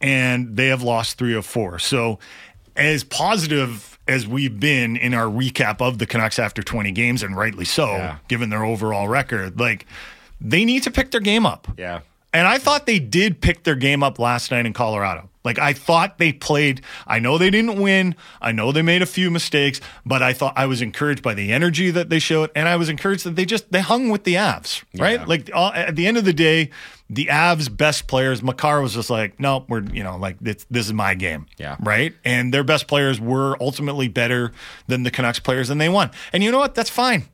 [0.00, 1.78] And they have lost three of four.
[1.78, 2.18] So,
[2.76, 7.36] as positive as we've been in our recap of the Canucks after 20 games, and
[7.36, 8.16] rightly so, Yeah.
[8.28, 9.84] given their overall record, like
[10.40, 11.66] they need to pick their game up.
[11.76, 12.00] Yeah.
[12.32, 15.28] And I thought they did pick their game up last night in Colorado.
[15.48, 16.82] Like I thought they played.
[17.06, 18.14] I know they didn't win.
[18.42, 21.54] I know they made a few mistakes, but I thought I was encouraged by the
[21.54, 24.34] energy that they showed, and I was encouraged that they just they hung with the
[24.34, 24.84] Avs.
[24.98, 25.18] Right?
[25.20, 25.24] Yeah.
[25.24, 26.68] Like all, at the end of the day,
[27.08, 28.42] the Avs' best players.
[28.42, 31.46] Makar was just like, no, we're you know like this, this is my game.
[31.56, 31.78] Yeah.
[31.80, 32.14] Right.
[32.26, 34.52] And their best players were ultimately better
[34.86, 36.10] than the Canucks players, and they won.
[36.34, 36.74] And you know what?
[36.74, 37.24] That's fine.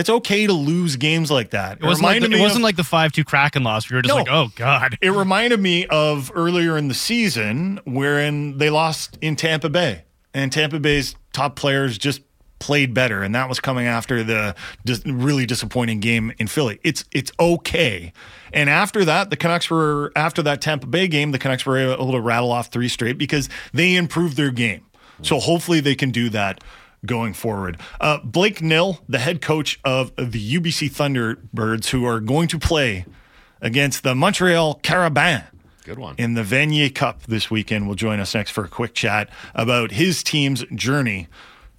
[0.00, 1.78] It's okay to lose games like that.
[1.78, 3.88] It wasn't, like reminded the, it wasn't of- like the 5 2 Kraken loss.
[3.88, 4.16] We were just No.
[4.22, 4.98] like, oh, God.
[5.00, 10.02] it reminded me of earlier in the season wherein they lost in Tampa Bay,
[10.34, 12.22] and Tampa Bay's top players just
[12.58, 16.78] played better, and that was coming after the dis- really disappointing game in Philly.
[16.84, 18.12] It's it's okay.
[18.52, 22.12] And after that, the Canucks were after that Tampa Bay game, the Canucks were able
[22.12, 24.82] to rattle off three straight because they improved their game.
[25.22, 26.62] So hopefully they can do that
[27.04, 27.78] going forward.
[28.00, 33.04] Uh, Blake Nill, the head coach of the UBC Thunderbirds, who are going to play
[33.60, 35.44] against the Montreal Carabins
[35.84, 36.14] Good one.
[36.18, 39.92] in the Vanier Cup this weekend, will join us next for a quick chat about
[39.92, 41.28] his team's journey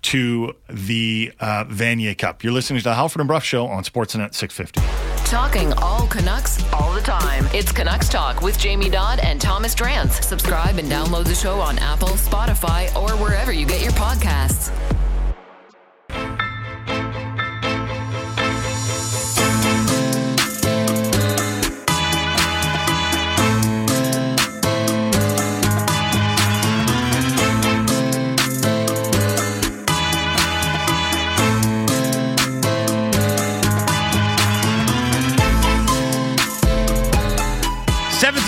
[0.04, 2.44] to the uh, Vanier Cup.
[2.44, 4.82] You're listening to the Halford and Brough Show on Sportsnet 650.
[5.30, 7.46] Talking all Canucks all the time.
[7.54, 10.24] It's Canucks Talk with Jamie Dodd and Thomas Drance.
[10.24, 14.72] Subscribe and download the show on Apple, Spotify, or wherever you get your podcasts.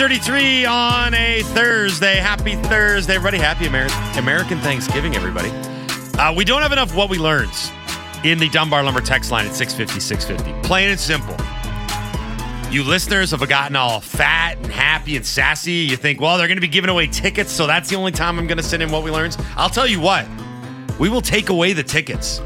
[0.03, 2.15] Seven thirty-three on a Thursday.
[2.17, 3.37] Happy Thursday, everybody!
[3.37, 5.49] Happy Ameri- American Thanksgiving, everybody.
[6.19, 7.53] Uh, we don't have enough what we learned
[8.25, 10.67] in the Dunbar Lumber text line at 650, 650.
[10.67, 11.37] Plain and simple.
[12.69, 15.71] You listeners have gotten all fat and happy and sassy.
[15.71, 18.37] You think, well, they're going to be giving away tickets, so that's the only time
[18.37, 19.37] I'm going to send in what we learned.
[19.55, 20.27] I'll tell you what,
[20.99, 22.41] we will take away the tickets.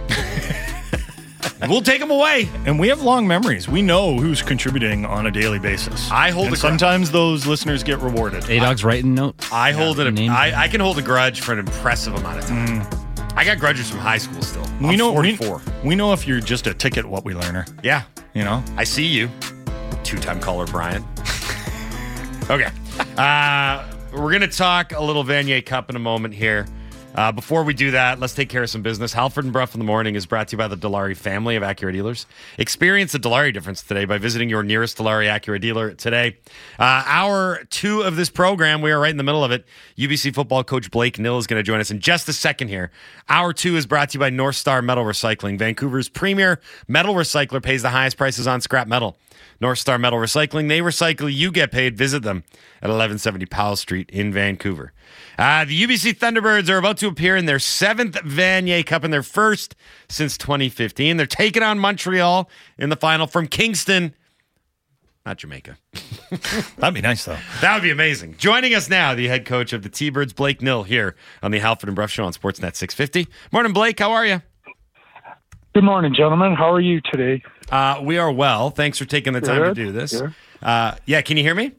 [1.70, 2.48] we'll take them away.
[2.66, 3.68] And we have long memories.
[3.68, 6.10] We know who's contributing on a daily basis.
[6.12, 8.50] I hold and a gr- sometimes those listeners get rewarded.
[8.50, 9.52] A Dog's writing notes.
[9.52, 10.12] I hold it.
[10.12, 12.88] name I, I can hold a grudge for an impressive amount of time.
[13.36, 14.64] I got grudges from high school still.
[14.82, 15.62] We I'm know we, 44.
[15.84, 17.66] we know if you're just a ticket what we learner.
[17.84, 18.64] yeah, You know?
[18.76, 19.30] I see you,
[20.04, 21.06] two-time caller Brian.
[22.50, 22.70] okay,
[23.18, 26.66] uh, we're gonna talk a little Vanier Cup in a moment here.
[27.18, 29.12] Uh, before we do that, let's take care of some business.
[29.12, 31.64] Halford and Brough in the morning is brought to you by the Dilawri family of
[31.64, 32.28] Acura dealers.
[32.60, 36.38] Experience the Dilawri difference today by visiting your nearest Dilawri Acura dealer today.
[36.78, 39.66] Uh, hour two of this program, we are right in the middle of it.
[39.98, 42.92] UBC football coach Blake Nill is going to join us in just a second here.
[43.28, 45.58] Hour two is brought to you by North Star Metal Recycling.
[45.58, 49.18] Vancouver's premier metal recycler pays the highest prices on scrap metal.
[49.60, 50.70] North Star Metal Recycling.
[50.70, 51.98] They recycle, you get paid.
[51.98, 52.44] Visit them
[52.82, 54.94] at 1170 Powell Street in Vancouver.
[55.38, 59.22] Uh, the UBC Thunderbirds are about to appear in their seventh Vanier Cup and their
[59.24, 59.76] first
[60.10, 61.18] since 2015.
[61.18, 64.16] They're taking on Montreal in the final from Kingston,
[65.28, 65.78] not Jamaica.
[66.78, 67.38] That'd be nice though.
[67.62, 68.36] That would be amazing.
[68.38, 71.90] Joining us now, the head coach of the T-Birds, Blake Nill, here on the Halford
[71.90, 73.28] and Brough Show on Sportsnet 650.
[73.52, 74.00] Morning, Blake.
[74.00, 74.42] How are you?
[75.76, 76.56] Good morning, gentlemen.
[76.56, 77.44] How are you today?
[77.72, 78.72] Uh, we are well.
[78.72, 80.20] Thanks for taking the time to do this.
[80.64, 81.74] Uh, yeah, can you hear me?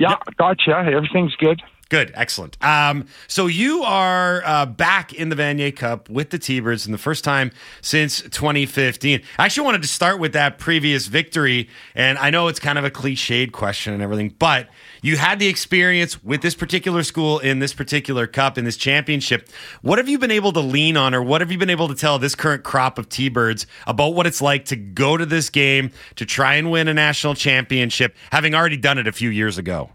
[0.00, 0.72] Yeah, gotcha.
[0.72, 1.62] Everything's good.
[1.90, 2.56] Good, excellent.
[2.64, 6.98] Um, so you are uh, back in the Vanier Cup with the T-Birds in the
[6.98, 7.50] first time
[7.82, 9.20] since 2015.
[9.36, 12.84] I actually wanted to start with that previous victory, and I know it's kind of
[12.84, 14.68] a cliched question and everything, but
[15.02, 19.48] you had the experience with this particular school in this particular cup in this championship.
[19.82, 21.96] What have you been able to lean on, or what have you been able to
[21.96, 25.90] tell this current crop of T-Birds about what it's like to go to this game
[26.14, 29.90] to try and win a national championship, having already done it a few years ago?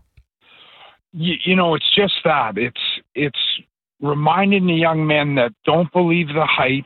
[1.17, 2.58] You, you know, it's just that.
[2.58, 2.82] It's
[3.13, 3.39] it's
[4.01, 6.84] reminding the young men that don't believe the hype,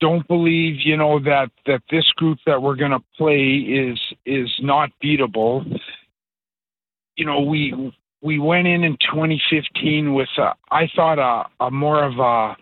[0.00, 4.50] don't believe you know that that this group that we're going to play is is
[4.60, 5.64] not beatable.
[7.16, 12.04] You know, we we went in in 2015 with a, I thought a, a more
[12.04, 12.56] of a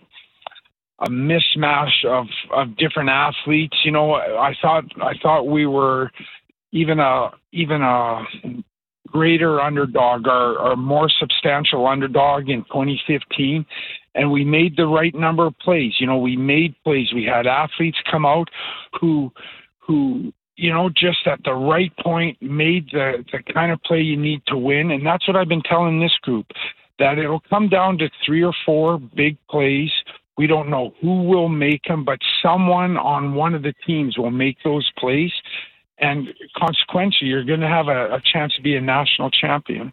[1.00, 3.76] a mismatch of of different athletes.
[3.85, 6.11] You know, I thought I thought we were
[6.72, 8.22] even a even a
[9.11, 13.66] greater underdog or, or more substantial underdog in 2015
[14.14, 15.94] and we made the right number of plays.
[15.99, 17.12] You know we made plays.
[17.14, 18.49] We had athletes come out
[19.01, 19.33] who
[19.79, 24.16] who you know just at the right point made the the kind of play you
[24.16, 24.90] need to win.
[24.90, 26.46] And that's what I've been telling this group
[26.99, 29.90] that it'll come down to three or four big plays.
[30.37, 34.31] We don't know who will make them but someone on one of the teams will
[34.31, 35.33] make those plays
[36.00, 39.92] and consequently, you're going to have a, a chance to be a national champion.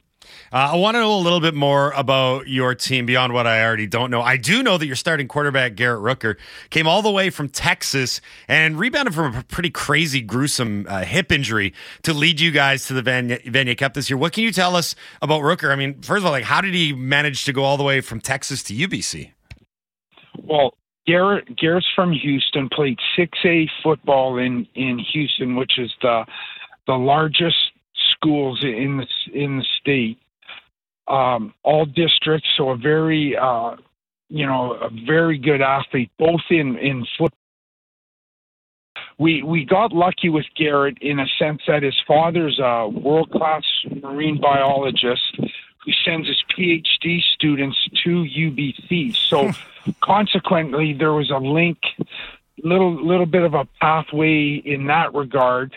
[0.51, 3.63] Uh, I want to know a little bit more about your team beyond what I
[3.63, 4.21] already don't know.
[4.21, 6.35] I do know that your starting quarterback, Garrett Rooker,
[6.69, 11.31] came all the way from Texas and rebounded from a pretty crazy, gruesome uh, hip
[11.31, 14.17] injury to lead you guys to the Vanier Cup this year.
[14.17, 15.71] What can you tell us about Rooker?
[15.71, 18.01] I mean, first of all, like, how did he manage to go all the way
[18.01, 19.31] from Texas to UBC?
[20.37, 20.73] Well,
[21.07, 26.25] Garrett Garrett's from Houston, played 6A football in in Houston, which is the
[26.85, 27.55] the largest
[28.11, 30.19] schools in the in the state.
[31.07, 33.77] Um, all districts, so a very uh,
[34.29, 37.37] you know a very good athlete, both in in football.
[39.17, 43.63] We we got lucky with Garrett in a sense that his father's a world class
[44.01, 45.39] marine biologist
[45.88, 49.15] who sends his PhD students to UBC.
[49.15, 49.52] So
[50.04, 51.78] consequently, there was a link,
[52.62, 55.73] little little bit of a pathway in that regard.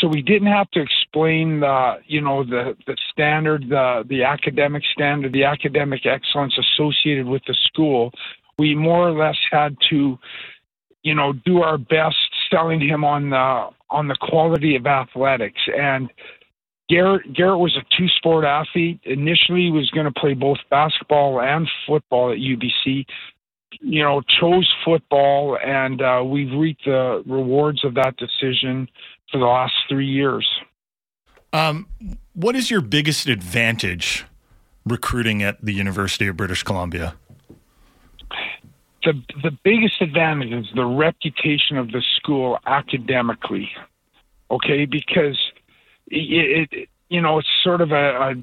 [0.00, 4.82] So we didn't have to explain the you know the the standard, the the academic
[4.92, 8.12] standard, the academic excellence associated with the school.
[8.58, 10.18] We more or less had to,
[11.04, 12.16] you know, do our best
[12.50, 16.10] selling him on the on the quality of athletics and
[16.88, 19.00] Garrett Garrett was a two sport athlete.
[19.04, 23.06] Initially, he was going to play both basketball and football at UBC.
[23.80, 28.88] You know, chose football, and uh, we've reaped the rewards of that decision
[29.32, 30.48] for the last three years.
[31.52, 31.86] Um,
[32.34, 34.24] what is your biggest advantage
[34.84, 37.14] recruiting at the University of British Columbia?
[39.02, 43.70] The the biggest advantage is the reputation of the school academically.
[44.50, 45.38] Okay, because
[46.08, 48.34] it, it you know it's sort of a, a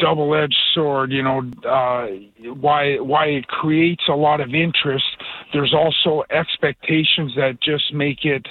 [0.00, 1.38] double-edged sword you know
[1.68, 2.06] uh,
[2.54, 5.04] why why it creates a lot of interest.
[5.52, 8.46] There's also expectations that just make it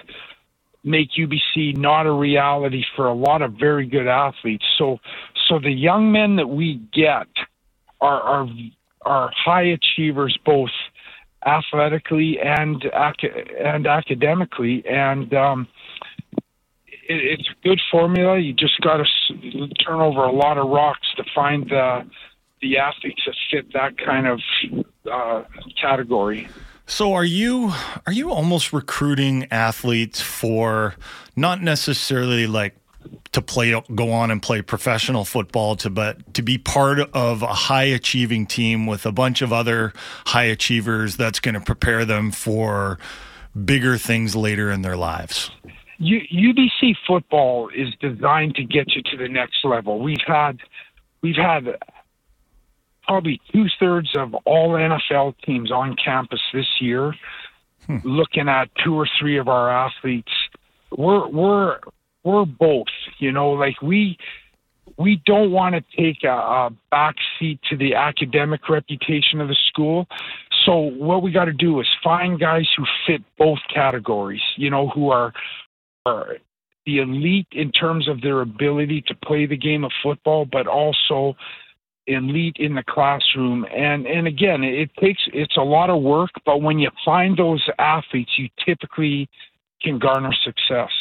[0.83, 4.65] make UBC not a reality for a lot of very good athletes.
[4.77, 4.99] So
[5.47, 7.27] so the young men that we get
[8.01, 8.47] are are
[9.01, 10.71] are high achievers both
[11.45, 15.67] athletically and and academically, and um,
[17.07, 18.37] it, it's a good formula.
[18.37, 22.09] You just got to turn over a lot of rocks to find the
[22.61, 24.41] the athletes that fit that kind of
[25.11, 25.43] uh,
[25.79, 26.47] category.
[26.87, 27.73] So are you
[28.05, 30.95] are you almost recruiting athletes for
[31.35, 32.75] not necessarily like
[33.33, 37.47] to play go on and play professional football to but to be part of a
[37.47, 39.93] high achieving team with a bunch of other
[40.27, 42.97] high achievers that's going to prepare them for
[43.65, 45.51] bigger things later in their lives.
[45.99, 49.99] U- UBC football is designed to get you to the next level.
[49.99, 50.59] We've had
[51.21, 51.65] we've had
[53.07, 57.15] probably two thirds of all NFL teams on campus this year.
[57.85, 57.97] Hmm.
[58.03, 60.31] Looking at two or three of our athletes,
[60.95, 61.79] we're we're
[62.23, 62.87] we're both.
[63.19, 64.17] You know, like we
[64.97, 69.57] we don't want to take a, a back seat to the academic reputation of the
[69.67, 70.07] school.
[70.65, 74.41] So what we got to do is find guys who fit both categories.
[74.57, 75.33] You know, who are
[76.07, 76.37] are
[76.85, 81.35] the elite in terms of their ability to play the game of football, but also
[82.07, 83.65] elite in the classroom.
[83.65, 87.63] And and again, it takes it's a lot of work, but when you find those
[87.77, 89.29] athletes, you typically
[89.81, 90.91] can garner success.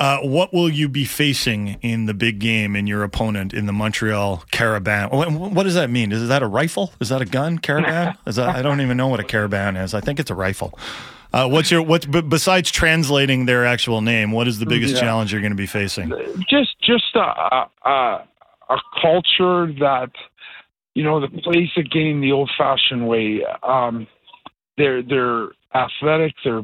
[0.00, 3.72] Uh, what will you be facing in the big game in your opponent in the
[3.72, 5.10] Montreal Carabin?
[5.52, 6.12] What, does that mean?
[6.12, 6.92] Is that a rifle?
[7.00, 7.58] Is that a gun?
[7.58, 8.16] Carabin?
[8.26, 9.94] Is that, I don't even know what a caravan is.
[9.94, 10.78] I think it's a rifle.
[11.32, 12.06] Uh, what's your what?
[12.28, 15.00] Besides translating their actual name, what is the biggest Yeah.
[15.00, 16.10] challenge you're going to be facing?
[16.48, 18.24] just just a, a
[18.70, 20.10] a culture that
[20.94, 23.44] you know that plays the game the old fashioned way.
[23.62, 24.06] Um,
[24.78, 26.62] they're they're athletic, they're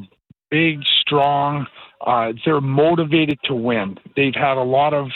[0.51, 1.67] big, strong,
[2.07, 3.99] uh, they're motivated to win.
[4.17, 5.09] They've had a lot of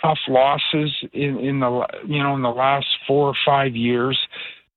[0.00, 4.18] tough losses in in the you know in the last four or five years.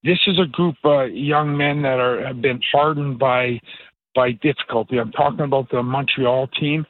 [0.03, 3.59] This is a group of young men that are have been hardened by
[4.15, 4.99] by difficulty.
[4.99, 6.85] I'm talking about the Montreal team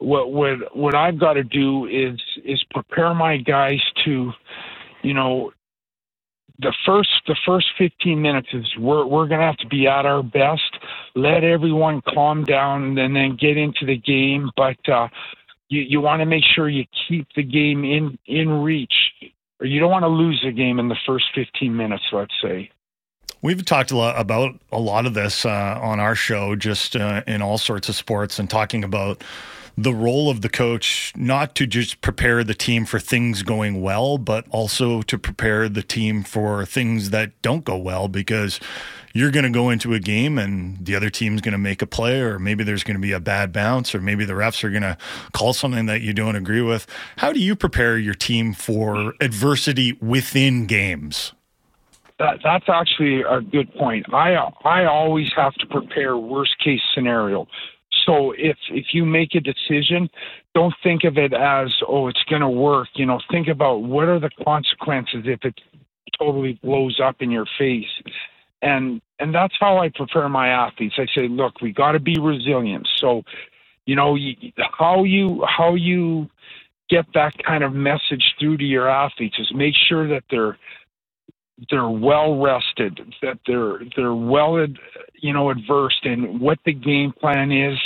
[0.00, 4.32] what what what I've got to do is is prepare my guys to,
[5.02, 5.52] you know,
[6.58, 10.22] the first the first 15 minutes is we're we're gonna have to be at our
[10.22, 10.78] best.
[11.14, 14.50] Let everyone calm down and then get into the game.
[14.56, 15.08] But uh,
[15.68, 18.94] you you want to make sure you keep the game in in reach,
[19.60, 22.04] or you don't want to lose the game in the first 15 minutes.
[22.12, 22.70] Let's say.
[23.42, 27.22] We've talked a lot about a lot of this uh, on our show, just uh,
[27.26, 29.24] in all sorts of sports, and talking about
[29.76, 34.18] the role of the coach not to just prepare the team for things going well,
[34.18, 38.60] but also to prepare the team for things that don't go well because
[39.12, 41.86] you're going to go into a game and the other team's going to make a
[41.86, 44.70] play, or maybe there's going to be a bad bounce, or maybe the refs are
[44.70, 44.96] going to
[45.32, 46.86] call something that you don't agree with.
[47.16, 51.32] How do you prepare your team for adversity within games?
[52.18, 54.12] That, that's actually a good point.
[54.12, 57.46] I I always have to prepare worst case scenario.
[58.06, 60.08] So if if you make a decision,
[60.54, 62.88] don't think of it as oh it's going to work.
[62.94, 65.60] You know, think about what are the consequences if it
[66.18, 67.88] totally blows up in your face.
[68.62, 70.94] And and that's how I prepare my athletes.
[70.98, 72.88] I say, look, we got to be resilient.
[72.96, 73.22] So,
[73.86, 74.16] you know,
[74.78, 76.28] how you how you
[76.88, 80.58] get that kind of message through to your athletes is make sure that they're
[81.70, 84.64] they're well rested, that they're they're well,
[85.20, 87.78] you know, adversed in what the game plan is.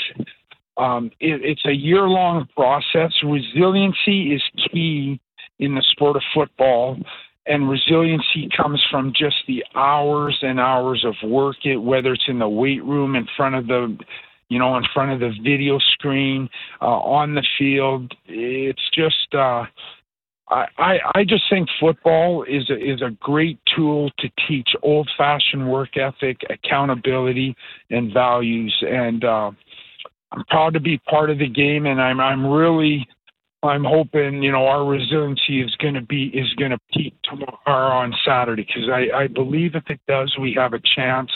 [0.77, 3.13] Um, it, it's a year long process.
[3.23, 5.21] Resiliency is key
[5.59, 6.97] in the sport of football,
[7.47, 11.57] and resiliency comes from just the hours and hours of work.
[11.65, 13.97] It whether it's in the weight room, in front of the
[14.49, 16.49] you know, in front of the video screen,
[16.81, 18.15] uh, on the field.
[18.27, 19.65] It's just, uh,
[20.49, 25.71] I, I, just think football is a, is a great tool to teach old fashioned
[25.71, 27.57] work ethic, accountability,
[27.89, 28.77] and values.
[28.87, 29.53] And uh,
[30.33, 33.09] I'm proud to be part of the game, and I'm I'm really
[33.63, 37.97] I'm hoping you know our resiliency is going to be is going to peak tomorrow
[37.97, 41.31] on Saturday because I, I believe if it does, we have a chance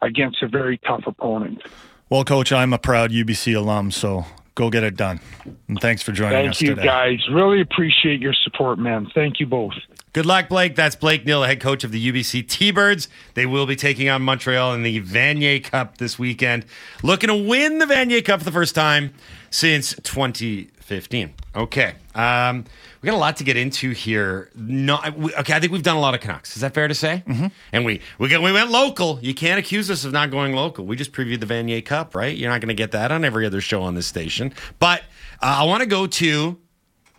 [0.00, 1.62] against a very tough opponent.
[2.08, 4.24] Well, Coach, I'm a proud UBC alum, so
[4.58, 5.20] go get it done.
[5.68, 6.86] And thanks for joining Thank us Thank you, today.
[6.86, 7.28] guys.
[7.30, 9.08] Really appreciate your support, man.
[9.14, 9.74] Thank you both.
[10.12, 10.74] Good luck, Blake.
[10.74, 13.08] That's Blake Nill, head coach of the UBC T-Birds.
[13.34, 16.66] They will be taking on Montreal in the Vanier Cup this weekend,
[17.04, 19.14] looking to win the Vanier Cup for the first time
[19.50, 21.34] since 2015.
[21.54, 22.64] Okay, um,
[23.00, 24.50] we got a lot to get into here.
[24.54, 26.56] No, we, okay, I think we've done a lot of Canucks.
[26.56, 27.22] Is that fair to say?
[27.26, 27.46] Mm-hmm.
[27.72, 29.18] And we we got, we went local.
[29.22, 30.84] You can't accuse us of not going local.
[30.84, 32.36] We just previewed the Vanier Cup, right?
[32.36, 34.52] You're not going to get that on every other show on this station.
[34.78, 35.02] But
[35.40, 36.58] uh, I want to go to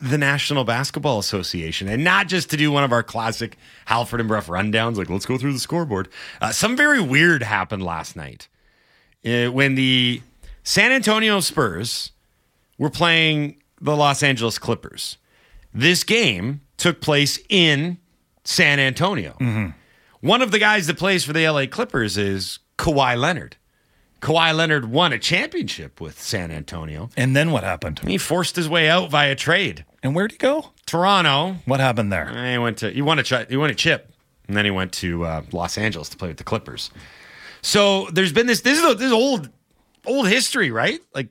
[0.02, 4.30] the National Basketball Association, and not just to do one of our classic Halford and
[4.30, 6.10] Brough rundowns, like let's go through the scoreboard.
[6.42, 8.48] Uh, some very weird happened last night
[9.26, 10.22] uh, when the
[10.64, 12.12] San Antonio Spurs
[12.78, 15.18] were playing the Los Angeles Clippers.
[15.74, 17.98] This game took place in
[18.44, 19.74] San Antonio.
[20.22, 23.56] One of the guys that plays for the LA Clippers is Kawhi Leonard.
[24.22, 27.10] Kawhi Leonard won a championship with San Antonio.
[27.16, 28.00] And then what happened?
[28.00, 29.86] He forced his way out via trade.
[30.04, 30.72] And where'd he go?
[30.86, 31.56] Toronto.
[31.66, 32.52] What happened there?
[32.52, 34.12] He went to he won a he won a chip,
[34.48, 36.90] and then he went to uh, Los Angeles to play with the Clippers.
[37.62, 39.50] So there's been this this is this is old
[40.06, 41.00] old history, right?
[41.14, 41.30] Like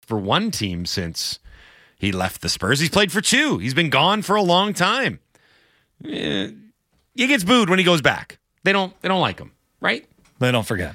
[0.00, 1.38] for one team since
[2.04, 3.58] he left the Spurs, he's played for two.
[3.58, 5.20] He's been gone for a long time.
[6.04, 6.50] Eh,
[7.14, 8.38] he gets booed when he goes back.
[8.62, 10.06] They don't they don't like him, right?
[10.38, 10.94] They don't forget.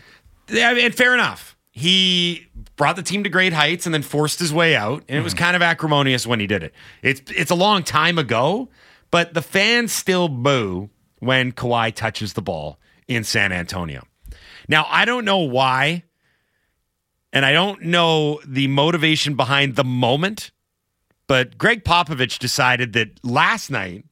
[0.50, 1.56] Yeah, and fair enough.
[1.72, 5.24] He brought the team to great heights and then forced his way out, and it
[5.24, 6.74] was kind of acrimonious when he did it.
[7.02, 8.70] It's it's a long time ago,
[9.12, 10.90] but the fans still boo
[11.20, 14.04] when Kawhi touches the ball in San Antonio.
[14.68, 16.04] Now, I don't know why,
[17.32, 20.52] and I don't know the motivation behind the moment,
[21.30, 24.04] but Gregg Popovich decided that last night,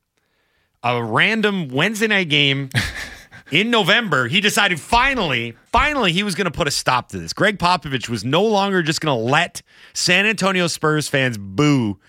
[0.84, 2.70] a random Wednesday night game
[3.52, 7.34] in November, he decided finally, finally, he was going to put a stop to this.
[7.34, 9.64] Gregg Popovich was no longer just going to let
[9.96, 12.00] San Antonio Spurs fans boo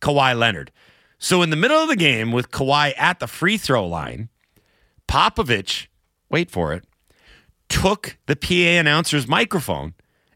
[0.00, 0.72] Kawhi Leonard.
[1.18, 4.30] So, in the middle of the game, with Kawhi at the free throw line,
[5.06, 5.88] Popovich,
[6.30, 6.84] wait for it,
[7.68, 9.92] took the PA announcer's microphone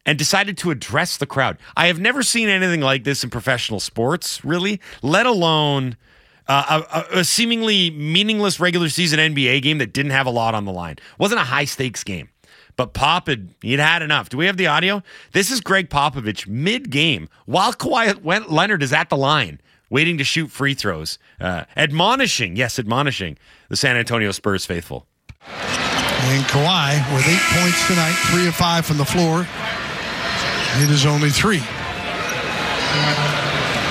[0.09, 1.59] and decided to address the crowd.
[1.77, 5.99] I have never seen anything like this in professional sports, really, let alone
[6.47, 10.65] uh, a, a seemingly meaningless regular season NBA game that didn't have a lot on
[10.65, 10.97] the line.
[11.19, 12.31] wasn't a high stakes game.
[12.75, 14.31] But Pop had he'd had enough.
[14.31, 15.03] Do we have the audio?
[15.33, 20.25] This is Gregg Popovich mid game while Kawhi Leonard is at the line waiting to
[20.25, 23.37] shoot free throws, uh, admonishing, yes, admonishing
[23.69, 25.07] the San Antonio Spurs faithful.
[25.43, 29.47] And Kawhi with eight points tonight, three of five from the floor.
[30.81, 31.63] It is only three.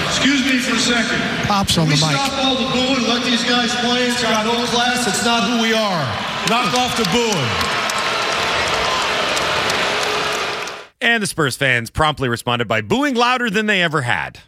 [0.07, 1.19] Excuse me for a second.
[1.47, 2.19] Pops on Can the we mic.
[2.19, 4.07] stop all the booing let these guys play?
[4.07, 5.07] It's got old class.
[5.07, 6.05] It's not who we are.
[6.49, 7.47] Knock off the booing.
[10.99, 14.39] And the Spurs fans promptly responded by booing louder than they ever had.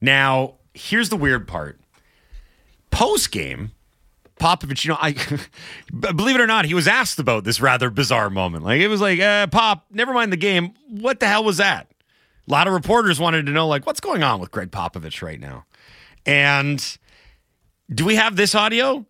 [0.00, 1.78] Now, here's the weird part.
[2.90, 3.72] Post game,
[4.38, 5.12] Popovich, you know, I
[6.12, 8.64] believe it or not, he was asked about this rather bizarre moment.
[8.64, 10.74] Like it was like, uh, Pop, never mind the game.
[10.88, 11.88] What the hell was that?
[12.46, 15.38] A lot of reporters wanted to know, like, what's going on with Gregg Popovich right
[15.38, 15.66] now?
[16.24, 16.98] And
[17.92, 19.04] do we have this audio?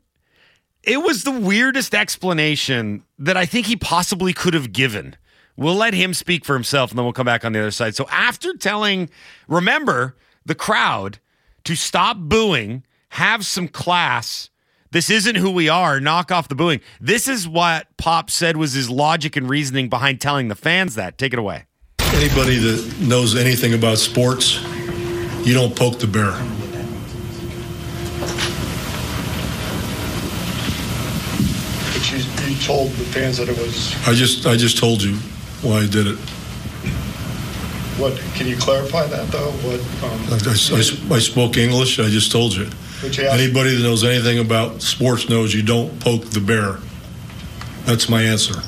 [0.83, 5.17] It was the weirdest explanation that I think he possibly could have given.
[5.57, 7.95] We'll let him speak for himself and then we'll come back on the other side.
[7.95, 9.11] So, after telling,
[9.49, 11.19] remember, the crowd
[11.65, 14.51] to stop booing, have some class,
[14.91, 16.81] this isn't who we are, knock off the booing.
[17.01, 21.19] This is what Pop said was his logic and reasoning behind telling the fans that.
[21.19, 21.65] Take it away.
[22.01, 24.63] Anybody that knows anything about sports,
[25.47, 26.33] you don't poke the bear.
[31.93, 35.15] But you, you told the fans that it was I just I just told you
[35.63, 36.17] why I did it.
[37.99, 38.17] what?
[38.35, 39.51] Can you clarify that though?
[39.67, 39.81] What?
[40.03, 41.99] I, Um, I- I spoke English.
[41.99, 42.69] I just told you.
[43.01, 46.79] But you Anybody that knows anything about sports knows you don't poke the bear.
[47.85, 48.61] That's my answer.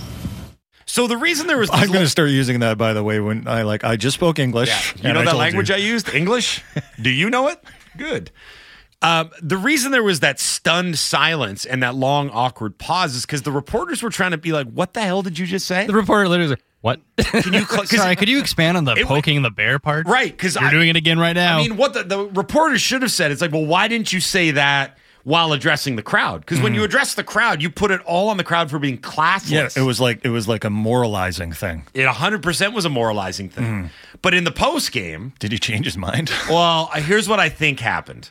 [0.87, 3.47] So, the reason there was I'm going to start using that, by the way, when
[3.47, 4.97] I like, I just spoke English.
[4.97, 5.76] You know I that told language you.
[5.76, 6.12] I used?
[6.12, 6.64] English?
[7.01, 7.62] Do you know it?
[7.97, 8.31] Good.
[9.03, 13.43] Um, the reason there was that stunned silence and that long, awkward pause is because
[13.43, 15.87] the reporters were trying to be like, what the hell did you just say?
[15.87, 18.95] The reporter literally was like, "What?" Can you, cl- Sorry, could you expand on the
[18.95, 20.07] It- poking the bear part?
[20.07, 20.31] right?
[20.31, 21.59] Because You're doing it again right now.
[21.59, 24.20] I mean, what the, the reporters should have said, it's like, well, why didn't you
[24.20, 26.41] say that while addressing the crowd?
[26.41, 26.87] Because when you mm-hmm.
[26.87, 29.51] address the crowd, you put it all on the crowd for being classless.
[29.76, 31.85] Yeah, it was like it was like a moralizing thing.
[31.95, 33.64] It 100% was a moralizing thing.
[33.64, 33.87] Mm-hmm.
[34.22, 36.31] But in the post game, Did he change his mind?
[36.51, 38.31] Well, here's what I think happened.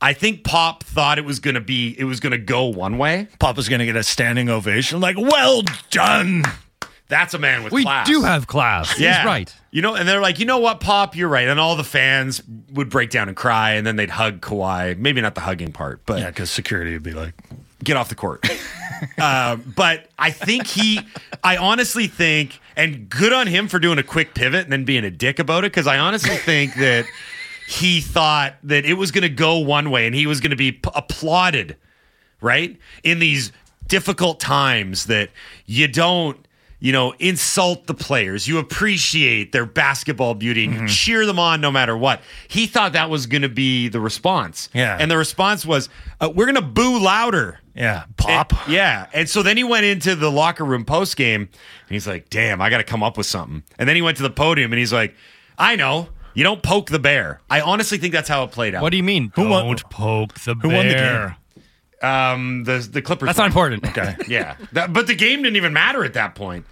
[0.00, 2.98] I think Pop thought it was going to be it was going to go one
[2.98, 3.28] way.
[3.38, 5.00] Papa's going to get a standing ovation.
[5.00, 6.44] Like, well done.
[7.08, 8.06] That's a man with we class.
[8.06, 8.98] do have class.
[8.98, 9.18] yeah.
[9.18, 9.54] He's right.
[9.70, 11.46] You know, and they're like, you know what, Pop, you're right.
[11.46, 12.42] And all the fans
[12.72, 14.96] would break down and cry, and then they'd hug Kawhi.
[14.96, 17.34] Maybe not the hugging part, but Yeah, because security would be like,
[17.82, 18.46] get off the court.
[19.18, 21.00] uh, but I think he,
[21.42, 25.04] I honestly think, and good on him for doing a quick pivot and then being
[25.04, 27.04] a dick about it, because I honestly think that
[27.68, 30.56] he thought that it was going to go one way and he was going to
[30.56, 31.76] be p- applauded,
[32.40, 32.78] right?
[33.02, 33.52] In these
[33.88, 35.30] difficult times that
[35.66, 36.38] you don't.
[36.80, 38.46] You know, insult the players.
[38.46, 42.20] You appreciate their basketball beauty and you cheer them on no matter what.
[42.48, 44.68] He thought that was going to be the response.
[44.74, 44.96] Yeah.
[45.00, 45.88] And the response was,
[46.20, 47.60] uh, we're going to boo louder.
[47.74, 48.52] Yeah, pop.
[48.66, 49.06] And- yeah.
[49.14, 51.50] And so then he went into the locker room post game and
[51.88, 53.62] he's like, damn, I got to come up with something.
[53.78, 55.14] And then he went to the podium and he's like,
[55.58, 56.08] I know.
[56.36, 57.40] You don't poke the bear.
[57.48, 58.82] I honestly think that's how it played out.
[58.82, 59.30] What do you mean?
[59.36, 60.76] Who Don't won- poke the who bear.
[60.76, 61.34] won the game?
[62.04, 63.26] Um, the the Clippers.
[63.28, 63.86] That's not important.
[63.86, 64.14] Okay.
[64.28, 66.66] Yeah, That- but the game didn't even matter at that point.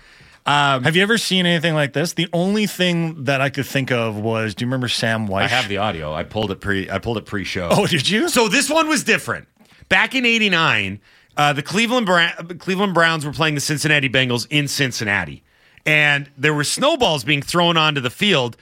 [0.47, 2.15] Have you ever seen anything like this?
[2.15, 5.43] The only thing that I could think of was, do you remember Sam Wyche?
[5.43, 6.13] I have the audio.
[6.13, 6.91] I pulled it pre.
[6.91, 7.69] I pulled it pre-show.
[7.71, 8.29] Oh, did you?
[8.29, 9.47] So this one was different.
[9.89, 11.01] Back in '89,
[11.37, 15.43] uh, the Cleveland Bra- Cleveland Browns were playing the Cincinnati Bengals in Cincinnati,
[15.87, 18.57] and there were snowballs being thrown onto the field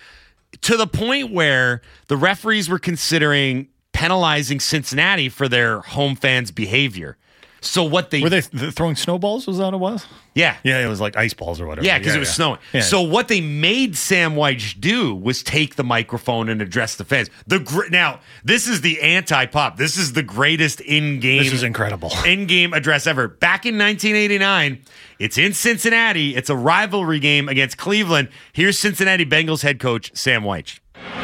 [0.63, 3.69] to the point where the referees were considering
[4.01, 7.17] penalizing Cincinnati for their home fans' behavior.
[7.63, 9.47] So what they Were they th- throwing snowballs?
[9.47, 10.07] Was that what it was?
[10.35, 11.87] yeah Yeah, it was like ice balls or whatever.
[11.87, 12.33] Yeah, because it was yeah.
[12.35, 12.59] snowing.
[12.73, 12.81] Yeah.
[12.81, 17.29] So what they made Sam Wyche do was take the microphone and address the fans.
[17.47, 19.77] The gr- now this is the anti-pop.
[19.77, 21.43] This is the greatest in-game.
[21.43, 22.11] This is incredible.
[22.25, 23.29] In-game address ever.
[23.29, 24.81] Back in 1989,
[25.19, 26.35] it's in Cincinnati.
[26.35, 28.31] It's a rivalry game against Cleveland.
[28.55, 30.79] Here's Cincinnati Bengals head coach Sam Wyche.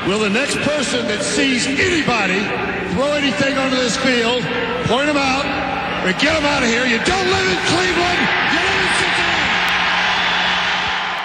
[0.06, 2.38] Will the next person that sees anybody
[2.94, 4.40] throw anything onto this field,
[4.86, 5.42] point them out,
[6.06, 6.86] or get them out of here?
[6.86, 8.20] You don't live in Cleveland.
[8.54, 9.36] You live in Cincinnati.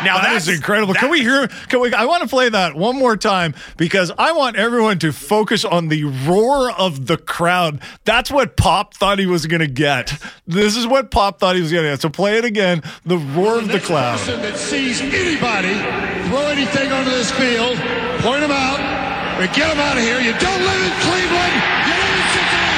[0.03, 0.95] Now that's incredible.
[0.95, 1.47] Can we hear?
[1.69, 1.93] Can we?
[1.93, 5.89] I want to play that one more time because I want everyone to focus on
[5.89, 7.83] the roar of the crowd.
[8.03, 10.11] That's what Pop thought he was going to get.
[10.47, 12.01] This is what Pop thought he was going to get.
[12.01, 12.81] So play it again.
[13.05, 14.17] The roar of the crowd.
[14.17, 17.75] person that sees anybody throw anything onto this field,
[18.23, 20.19] point them out, and get them out of here.
[20.19, 21.53] You don't live in Cleveland.
[21.85, 22.71] You live in Cincinnati.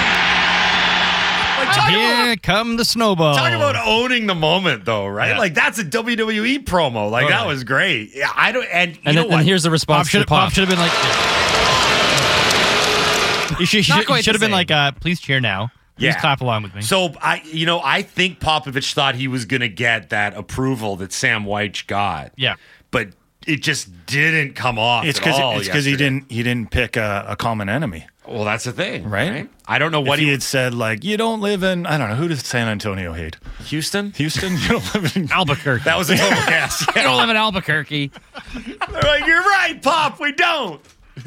[1.93, 3.35] Here come the snowball.
[3.35, 5.29] Talk about owning the moment, though, right?
[5.29, 5.37] Yeah.
[5.39, 7.09] Like that's a WWE promo.
[7.11, 7.53] Like that Totally.
[7.53, 8.11] was great.
[8.15, 8.65] Yeah, I don't.
[8.71, 9.39] And you And, know then, what?
[9.39, 10.45] and here's the Pop response should to Pop.
[10.45, 10.91] Pop should have been like.
[13.59, 15.69] You should, should, should have the been like, uh, please cheer now.
[15.97, 16.19] Please Yeah.
[16.19, 16.81] clap along with me.
[16.81, 20.95] So I, you know, I think Popovich thought he was going to get that approval
[20.97, 22.31] that Sam Wyche got.
[22.35, 22.55] Yeah.
[22.89, 23.09] but
[23.47, 25.05] it just didn't come off.
[25.05, 28.43] It's because because it's because he didn't he didn't pick a, a common enemy, Well,
[28.45, 29.49] that's the thing, right?
[29.67, 31.97] I don't know what If he he had said like you don't live in I
[31.97, 34.11] don't know who does San Antonio hate Houston.
[34.13, 35.83] Houston you don't live in Albuquerque.
[35.85, 36.85] That was a total guess.
[36.95, 38.11] you don't live in Albuquerque.
[38.53, 40.19] They're like, you're right, Pop.
[40.19, 40.81] We don't.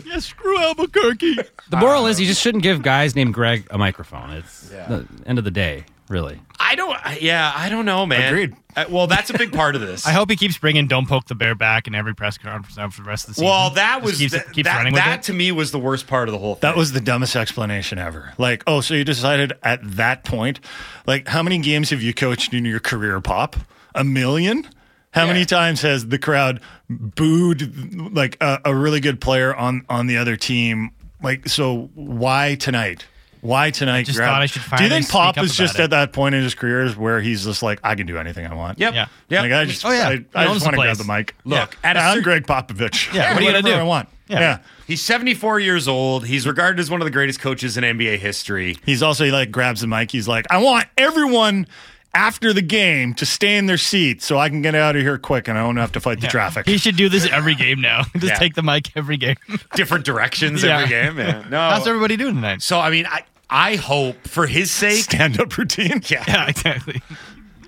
[0.04, 1.36] yeah, screw Albuquerque.
[1.70, 4.30] The moral is you just shouldn't give guys named Greg a microphone.
[4.30, 6.40] It's the end of the day, really.
[6.58, 6.96] I don't.
[7.20, 8.32] Yeah, I don't know, man.
[8.32, 8.54] Agreed.
[8.74, 10.06] Uh, well, that's a big part of this.
[10.06, 12.90] I hope he keeps bringing "Don't poke the bear" back in every press conference now
[12.90, 13.46] for the rest of the season.
[13.46, 15.22] Well, that Just was keeps, th- keeps that, running with that it.
[15.24, 16.60] to me was the worst part of the whole thing.
[16.62, 18.32] That was the dumbest explanation ever.
[18.38, 20.60] Like, oh, so you decided at that point,
[21.06, 23.56] like, how many games have you coached in your career, Pop?
[23.94, 24.66] A million?
[25.12, 25.32] How Yeah.
[25.32, 30.16] many times has the crowd booed like a, a really good player on on the
[30.18, 30.90] other team?
[31.22, 33.06] Like, so why tonight?
[33.46, 34.04] Why tonight?
[34.06, 35.80] just grab- thought I should Do you finally think speak Pop up is just about
[35.80, 35.84] it.
[35.84, 38.54] at that point in his career where he's just like, I can do anything I
[38.54, 38.78] want?
[38.78, 38.94] Yep.
[38.94, 39.06] Yeah.
[39.28, 39.42] Yep.
[39.42, 40.08] Like, I just, Oh, yeah.
[40.08, 41.06] I, He I owns just want to grab place.
[41.06, 41.34] the mic.
[41.44, 41.90] Look, yeah.
[41.90, 43.12] at a I'm cer- Gregg Popovich.
[43.14, 43.80] Yeah, what are you gonna Whatever do?
[43.80, 44.08] I want.
[44.28, 44.40] Yeah.
[44.40, 44.58] yeah.
[44.86, 46.26] He's 74 years old.
[46.26, 48.76] He's regarded as one of the greatest coaches in NBA history.
[48.84, 50.10] He's also he like grabs the mic.
[50.10, 51.66] He's like, I want everyone
[52.14, 55.18] after the game to stay in their seats so I can get out of here
[55.18, 56.66] quick and I don't have to fight the traffic.
[56.66, 58.02] He should do this every game now.
[58.14, 58.34] Just Yeah.
[58.38, 59.36] take the mic every game.
[59.74, 60.76] Different directions Yeah.
[60.78, 61.18] every game.
[61.18, 61.44] Yeah.
[61.50, 61.58] No.
[61.70, 62.62] How's everybody doing tonight?
[62.62, 65.04] so I mean, I I hope for his sake.
[65.04, 66.02] Stand up routine.
[66.08, 66.24] Yeah.
[66.26, 67.00] Yeah, exactly.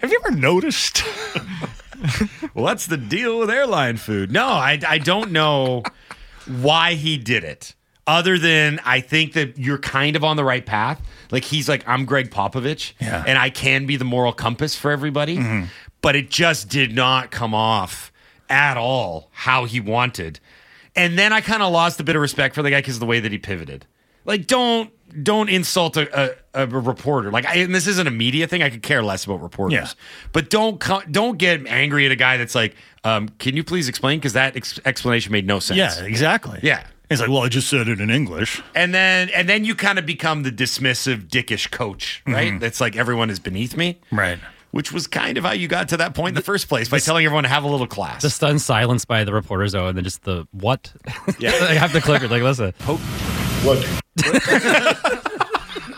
[0.00, 0.98] Have you ever noticed?
[2.52, 4.30] What's the deal with airline food?
[4.32, 5.82] No, I I don't know
[6.46, 7.74] why he did it.
[8.06, 11.00] Other than I think that you're kind of on the right path.
[11.30, 13.22] Like he's like I'm Gregg Popovich, Yeah.
[13.26, 15.36] and I can be the moral compass for everybody.
[15.36, 15.64] Mm-hmm.
[16.00, 18.12] But it just did not come off
[18.48, 20.40] at all how he wanted.
[20.96, 23.00] And then I kind of lost a bit of respect for the guy because of
[23.00, 23.84] the way that he pivoted.
[24.28, 24.92] Like don't
[25.24, 27.32] don't insult a, a, a reporter.
[27.32, 28.62] Like I, and this isn't a media thing.
[28.62, 29.72] I could care less about reporters.
[29.72, 29.88] Yeah.
[30.32, 33.88] But don't co- don't get angry at a guy that's like, um, can you please
[33.88, 34.18] explain?
[34.20, 35.78] Because that ex- explanation made no sense.
[35.78, 36.60] yeah, exactly.
[36.62, 36.84] Yeah.
[37.08, 38.62] He's like, well, I just said it in English.
[38.74, 42.60] And then and then you kind of become the dismissive, dickish coach, right?
[42.60, 43.98] That's like everyone is beneath me.
[44.12, 44.38] Right.
[44.72, 46.98] Which was kind of how you got to that point in the first place by
[46.98, 48.20] telling everyone to have a little class.
[48.20, 50.92] The stunned silence by the reporters, though, and then just the what?
[51.38, 51.48] Yeah.
[51.62, 52.30] I have to click it.
[52.30, 52.74] Like, listen.
[53.64, 54.02] What?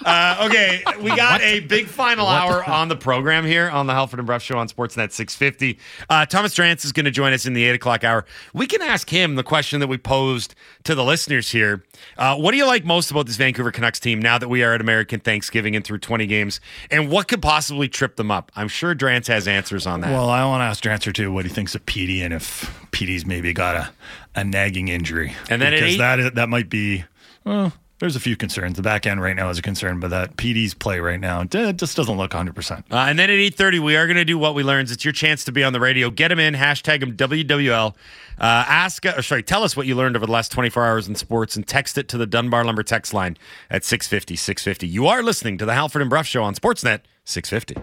[0.03, 4.19] Uh, okay, we got a big final hour on the program here on the Halford
[4.19, 5.79] and Brough Show on Sportsnet 650.
[6.09, 8.25] Uh, Thomas Drance is going to join us in the 8 o'clock hour.
[8.55, 10.55] We can ask him the question that we posed
[10.85, 11.85] to the listeners here.
[12.17, 14.73] Uh, what do you like most about this Vancouver Canucks team now that we are
[14.73, 16.63] at American Thanksgiving and through 20 games?
[16.91, 18.51] And what could possibly trip them up?
[18.57, 20.11] I'm sure Drance has answers on that.
[20.11, 23.27] Well, I want to ask Drancer too what he thinks of Petey and if Petey's
[23.27, 23.91] maybe got a,
[24.35, 25.35] a nagging injury.
[25.51, 27.05] And then because that is- that might be
[27.45, 28.77] well, there's a few concerns.
[28.77, 31.77] The back end right now is a concern, but that Petey's play right now it
[31.77, 32.55] just doesn't look 100.
[32.55, 34.91] percent Uh, and then at 8.30, we are going to do what we learned.
[34.91, 36.11] It's your chance to be on the radio.
[36.11, 37.95] Get him in, hashtag him WWL.
[38.41, 41.15] Uh, ask, or sorry, tell us what you learned over the last 24 hours in
[41.15, 43.37] sports and text it to the Dunbar Lumber text line
[43.69, 44.89] at 650, 650.
[44.89, 47.75] You are listening to the Halford and Brough Show on Sportsnet 650.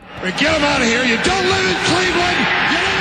[0.41, 1.03] Get him out of here.
[1.03, 2.39] You don't live in Cleveland.
[2.73, 2.96] You